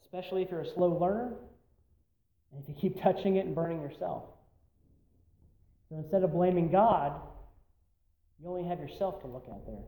especially 0.03 0.43
if 0.43 0.51
you're 0.51 0.63
a 0.63 0.75
slow 0.75 0.99
learner, 0.99 1.35
and 2.53 2.63
if 2.63 2.69
you 2.69 2.75
keep 2.75 3.03
touching 3.03 3.37
it 3.37 3.45
and 3.45 3.55
burning 3.55 3.83
yourself. 3.83 4.25
So 5.89 5.97
instead 5.97 6.23
of 6.23 6.33
blaming 6.33 6.71
God, 6.71 7.21
you 8.41 8.49
only 8.49 8.67
have 8.67 8.79
yourself 8.79 9.21
to 9.23 9.27
look 9.27 9.47
at 9.49 9.67
there. 9.67 9.85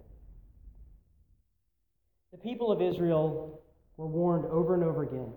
The 2.32 2.38
people 2.38 2.70
of 2.70 2.82
Israel 2.82 3.62
were 3.96 4.06
warned 4.06 4.44
over 4.46 4.74
and 4.74 4.84
over 4.84 5.02
again. 5.02 5.32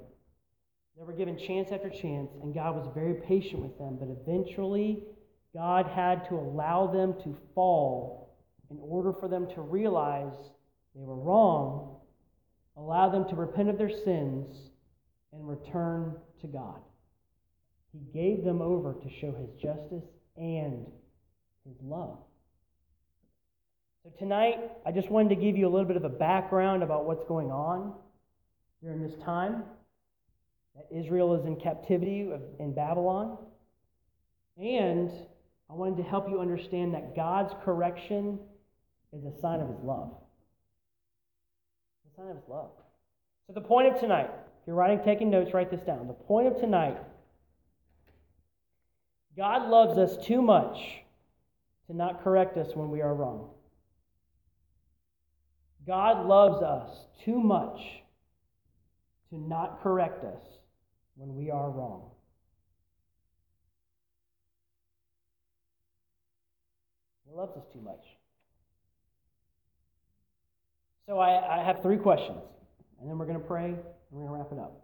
They 0.98 1.04
were 1.04 1.14
given 1.14 1.40
chance 1.48 1.70
after 1.72 1.90
chance, 1.90 2.30
and 2.42 2.54
God 2.54 2.76
was 2.76 2.92
very 2.94 3.16
patient 3.16 3.62
with 3.62 3.78
them. 3.78 3.98
But 4.00 4.10
eventually, 4.10 5.04
God 5.54 5.88
had 5.88 6.28
to 6.30 6.36
allow 6.36 6.88
them 6.88 7.16
to 7.24 7.38
fall 7.56 8.23
in 8.74 8.80
order 8.82 9.14
for 9.14 9.28
them 9.28 9.48
to 9.54 9.62
realize 9.62 10.34
they 10.96 11.04
were 11.04 11.16
wrong, 11.16 11.98
allow 12.76 13.10
them 13.10 13.28
to 13.30 13.36
repent 13.36 13.70
of 13.70 13.78
their 13.78 13.92
sins, 14.04 14.56
and 15.32 15.48
return 15.48 16.16
to 16.42 16.48
God. 16.48 16.80
He 17.92 18.00
gave 18.20 18.44
them 18.44 18.62
over 18.62 18.94
to 18.94 19.10
show 19.22 19.32
his 19.32 19.50
justice 19.62 20.04
and 20.38 20.88
his 21.68 21.76
love. 21.84 22.18
So, 24.04 24.12
tonight, 24.18 24.60
I 24.86 24.92
just 24.92 25.10
wanted 25.10 25.30
to 25.30 25.36
give 25.36 25.56
you 25.56 25.68
a 25.68 25.72
little 25.72 25.88
bit 25.88 25.98
of 25.98 26.04
a 26.04 26.10
background 26.10 26.82
about 26.82 27.06
what's 27.06 27.24
going 27.28 27.52
on 27.52 27.94
during 28.82 29.02
this 29.02 29.18
time 29.24 29.64
that 30.76 30.88
Israel 30.92 31.36
is 31.36 31.46
in 31.46 31.56
captivity 31.58 32.32
in 32.60 32.74
Babylon. 32.74 33.38
And 34.58 35.12
I 35.70 35.74
wanted 35.74 35.98
to 35.98 36.04
help 36.04 36.28
you 36.30 36.40
understand 36.40 36.94
that 36.96 37.16
God's 37.16 37.54
correction 37.64 38.40
is 39.14 39.26
a 39.26 39.40
sign 39.40 39.60
of 39.60 39.68
his 39.68 39.80
love. 39.84 40.12
A 42.12 42.16
sign 42.16 42.30
of 42.30 42.38
his 42.38 42.50
love. 42.50 42.72
So, 43.48 43.54
the 43.54 43.62
point 43.62 43.94
of 43.94 44.00
tonight, 44.00 44.30
if 44.32 44.68
you're 44.68 44.76
writing, 44.76 45.00
taking 45.04 45.30
notes, 45.30 45.54
write 45.54 45.70
this 45.70 45.82
down. 45.82 46.08
The 46.08 46.14
point 46.14 46.48
of 46.48 46.60
tonight 46.60 46.98
God 49.36 49.70
loves 49.70 49.98
us 49.98 50.24
too 50.26 50.42
much 50.42 50.78
to 51.88 51.96
not 51.96 52.24
correct 52.24 52.58
us 52.58 52.76
when 52.76 52.92
we 52.92 53.02
are 53.02 53.14
wrong. 53.14 53.50
God 55.86 56.26
loves 56.28 56.62
us 56.62 57.08
too 57.26 57.40
much 57.40 57.80
to 59.30 59.38
not 59.38 59.82
correct 59.82 60.24
us 60.24 60.42
when 61.16 61.36
we 61.36 61.50
are 61.50 61.70
wrong. 61.70 62.12
He 67.28 67.36
loves 67.36 67.58
us 67.58 67.66
too 67.74 67.82
much. 67.82 68.06
So 71.08 71.20
I, 71.20 71.60
I 71.60 71.64
have 71.64 71.82
three 71.82 71.98
questions, 71.98 72.40
and 73.00 73.10
then 73.10 73.18
we're 73.18 73.26
going 73.26 73.40
to 73.40 73.46
pray 73.46 73.66
and 73.66 73.78
we're 74.12 74.28
going 74.28 74.40
to 74.40 74.44
wrap 74.44 74.52
it 74.52 74.60
up. 74.60 74.80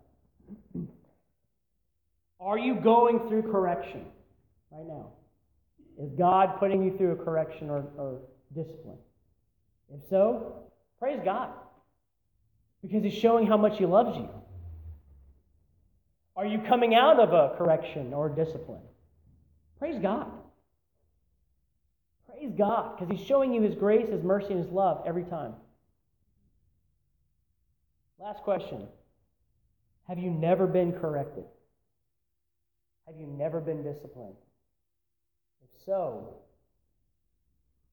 Are 2.40 2.58
you 2.58 2.76
going 2.76 3.28
through 3.28 3.44
correction 3.44 4.06
right 4.72 4.86
now? 4.86 5.08
Is 6.02 6.12
God 6.18 6.58
putting 6.60 6.84
you 6.84 6.98
through 6.98 7.12
a 7.12 7.16
correction 7.16 7.70
or, 7.70 7.86
or 7.98 8.20
discipline? 8.54 8.98
If 9.94 10.02
so, 10.10 10.60
Praise 11.00 11.22
God. 11.24 11.50
Because 12.82 13.04
he's 13.04 13.14
showing 13.14 13.48
how 13.48 13.58
much 13.58 13.78
he 13.78 13.86
loves 13.86 14.18
you. 14.18 14.30
Are 16.36 16.46
you 16.46 16.60
coming 16.60 16.94
out 16.94 17.20
of 17.20 17.34
a 17.34 17.56
correction 17.58 18.14
or 18.14 18.30
discipline? 18.30 18.82
Praise 19.78 20.00
God. 20.02 20.28
Praise 22.30 22.54
God, 22.58 22.98
because 22.98 23.18
He's 23.18 23.26
showing 23.26 23.54
you 23.54 23.62
His 23.62 23.76
grace, 23.76 24.08
His 24.10 24.24
mercy, 24.24 24.54
and 24.54 24.64
His 24.64 24.72
love 24.72 25.04
every 25.06 25.24
time. 25.24 25.54
Last 28.20 28.44
question 28.44 28.86
Have 30.08 30.20
you 30.20 30.30
never 30.30 30.68
been 30.68 30.92
corrected? 30.92 31.46
Have 33.08 33.16
you 33.18 33.28
never 33.28 33.60
been 33.62 33.82
disciplined? 33.82 34.36
If 35.64 35.86
so, 35.86 36.36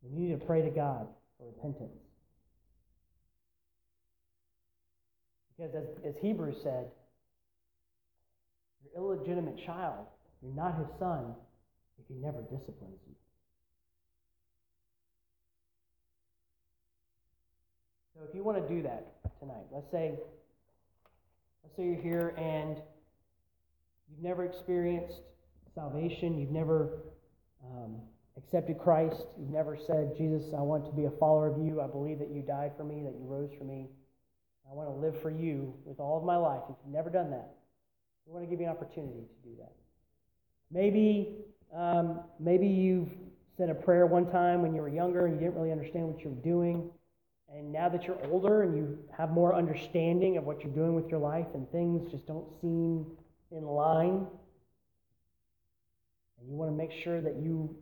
you 0.02 0.10
need 0.18 0.38
to 0.38 0.44
pray 0.44 0.62
to 0.62 0.70
God 0.70 1.06
for 1.38 1.46
repentance. 1.46 1.98
Because 5.56 5.74
as, 5.74 5.84
as 6.04 6.14
Hebrews 6.20 6.56
said, 6.62 6.86
your 8.84 9.02
illegitimate 9.02 9.64
child, 9.64 10.06
you're 10.42 10.52
not 10.52 10.76
his 10.76 10.88
son 10.98 11.34
if 11.98 12.04
he 12.08 12.14
never 12.14 12.42
disciplines 12.42 13.00
you. 13.06 13.14
So 18.14 18.20
if 18.28 18.34
you 18.34 18.42
want 18.42 18.66
to 18.66 18.74
do 18.74 18.82
that 18.82 19.15
tonight, 19.38 19.66
let's 19.72 19.90
say 19.90 20.14
let's 21.62 21.76
say 21.76 21.84
you're 21.84 22.02
here 22.02 22.34
and 22.38 22.76
you've 24.08 24.22
never 24.22 24.44
experienced 24.44 25.20
salvation, 25.74 26.38
you've 26.38 26.50
never 26.50 26.90
um, 27.64 27.96
accepted 28.36 28.78
Christ, 28.78 29.26
you've 29.38 29.50
never 29.50 29.76
said, 29.86 30.12
Jesus, 30.16 30.52
I 30.56 30.62
want 30.62 30.86
to 30.86 30.92
be 30.92 31.04
a 31.04 31.10
follower 31.18 31.48
of 31.48 31.58
you. 31.58 31.80
I 31.80 31.86
believe 31.86 32.18
that 32.18 32.30
you 32.30 32.42
died 32.42 32.72
for 32.76 32.84
me, 32.84 33.02
that 33.04 33.14
you 33.18 33.24
rose 33.26 33.50
for 33.58 33.64
me. 33.64 33.88
I 34.70 34.74
want 34.74 34.88
to 34.88 34.94
live 34.94 35.20
for 35.22 35.30
you 35.30 35.74
with 35.84 36.00
all 36.00 36.18
of 36.18 36.24
my 36.24 36.36
life. 36.36 36.62
If 36.68 36.76
you've 36.84 36.94
never 36.94 37.10
done 37.10 37.30
that, 37.30 37.50
we 38.26 38.32
want 38.32 38.44
to 38.44 38.50
give 38.50 38.60
you 38.60 38.66
an 38.66 38.72
opportunity 38.72 39.20
to 39.20 39.48
do 39.48 39.54
that. 39.58 39.72
Maybe, 40.70 41.36
um, 41.74 42.20
maybe 42.40 42.66
you've 42.66 43.10
said 43.56 43.70
a 43.70 43.74
prayer 43.74 44.06
one 44.06 44.30
time 44.30 44.62
when 44.62 44.74
you 44.74 44.80
were 44.80 44.88
younger 44.88 45.26
and 45.26 45.34
you 45.34 45.40
didn't 45.40 45.54
really 45.54 45.72
understand 45.72 46.08
what 46.08 46.22
you 46.22 46.30
were 46.30 46.42
doing. 46.42 46.90
And 47.56 47.72
now 47.72 47.88
that 47.88 48.04
you're 48.04 48.22
older 48.30 48.62
and 48.62 48.76
you 48.76 48.98
have 49.16 49.30
more 49.30 49.54
understanding 49.54 50.36
of 50.36 50.44
what 50.44 50.62
you're 50.62 50.74
doing 50.74 50.94
with 50.94 51.08
your 51.08 51.20
life 51.20 51.46
and 51.54 51.70
things 51.72 52.10
just 52.10 52.26
don't 52.26 52.46
seem 52.60 53.06
in 53.50 53.64
line, 53.64 54.26
and 56.38 56.50
you 56.50 56.54
want 56.54 56.70
to 56.70 56.76
make 56.76 56.92
sure 57.02 57.22
that 57.22 57.36
you 57.36 57.74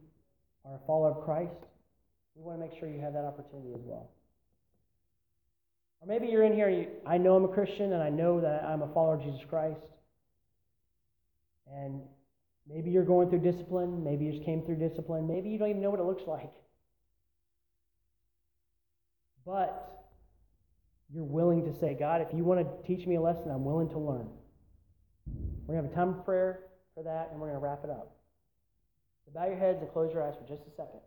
are 0.64 0.76
a 0.76 0.86
follower 0.86 1.10
of 1.10 1.24
Christ, 1.24 1.56
we 2.36 2.44
want 2.44 2.60
to 2.60 2.66
make 2.66 2.78
sure 2.78 2.88
you 2.88 3.00
have 3.00 3.14
that 3.14 3.24
opportunity 3.24 3.72
as 3.74 3.80
well. 3.82 4.10
Or 6.00 6.06
maybe 6.06 6.28
you're 6.28 6.44
in 6.44 6.52
here, 6.52 6.68
you, 6.68 6.86
I 7.04 7.18
know 7.18 7.34
I'm 7.34 7.44
a 7.44 7.48
Christian 7.48 7.92
and 7.92 8.02
I 8.02 8.10
know 8.10 8.40
that 8.40 8.62
I'm 8.62 8.82
a 8.82 8.92
follower 8.94 9.14
of 9.14 9.24
Jesus 9.24 9.40
Christ. 9.48 9.80
And 11.74 12.00
maybe 12.68 12.90
you're 12.92 13.04
going 13.04 13.28
through 13.28 13.40
discipline. 13.40 14.04
Maybe 14.04 14.26
you 14.26 14.32
just 14.32 14.44
came 14.44 14.62
through 14.62 14.76
discipline. 14.76 15.26
Maybe 15.26 15.48
you 15.48 15.58
don't 15.58 15.70
even 15.70 15.82
know 15.82 15.90
what 15.90 16.00
it 16.00 16.06
looks 16.06 16.28
like. 16.28 16.52
But 19.46 20.06
you're 21.12 21.24
willing 21.24 21.64
to 21.64 21.78
say, 21.78 21.96
God, 21.98 22.20
if 22.20 22.28
you 22.34 22.44
want 22.44 22.60
to 22.60 22.86
teach 22.86 23.06
me 23.06 23.16
a 23.16 23.20
lesson, 23.20 23.50
I'm 23.50 23.64
willing 23.64 23.88
to 23.90 23.98
learn. 23.98 24.28
We're 25.66 25.74
going 25.74 25.88
to 25.88 25.88
have 25.88 25.92
a 25.92 25.94
time 25.94 26.18
of 26.18 26.24
prayer 26.24 26.60
for 26.94 27.02
that, 27.04 27.28
and 27.30 27.40
we're 27.40 27.48
going 27.48 27.60
to 27.60 27.64
wrap 27.64 27.84
it 27.84 27.90
up. 27.90 28.16
So 29.24 29.32
bow 29.34 29.46
your 29.46 29.56
heads 29.56 29.78
and 29.80 29.90
close 29.92 30.12
your 30.12 30.22
eyes 30.22 30.34
for 30.34 30.48
just 30.48 30.66
a 30.66 30.70
second. 30.70 31.00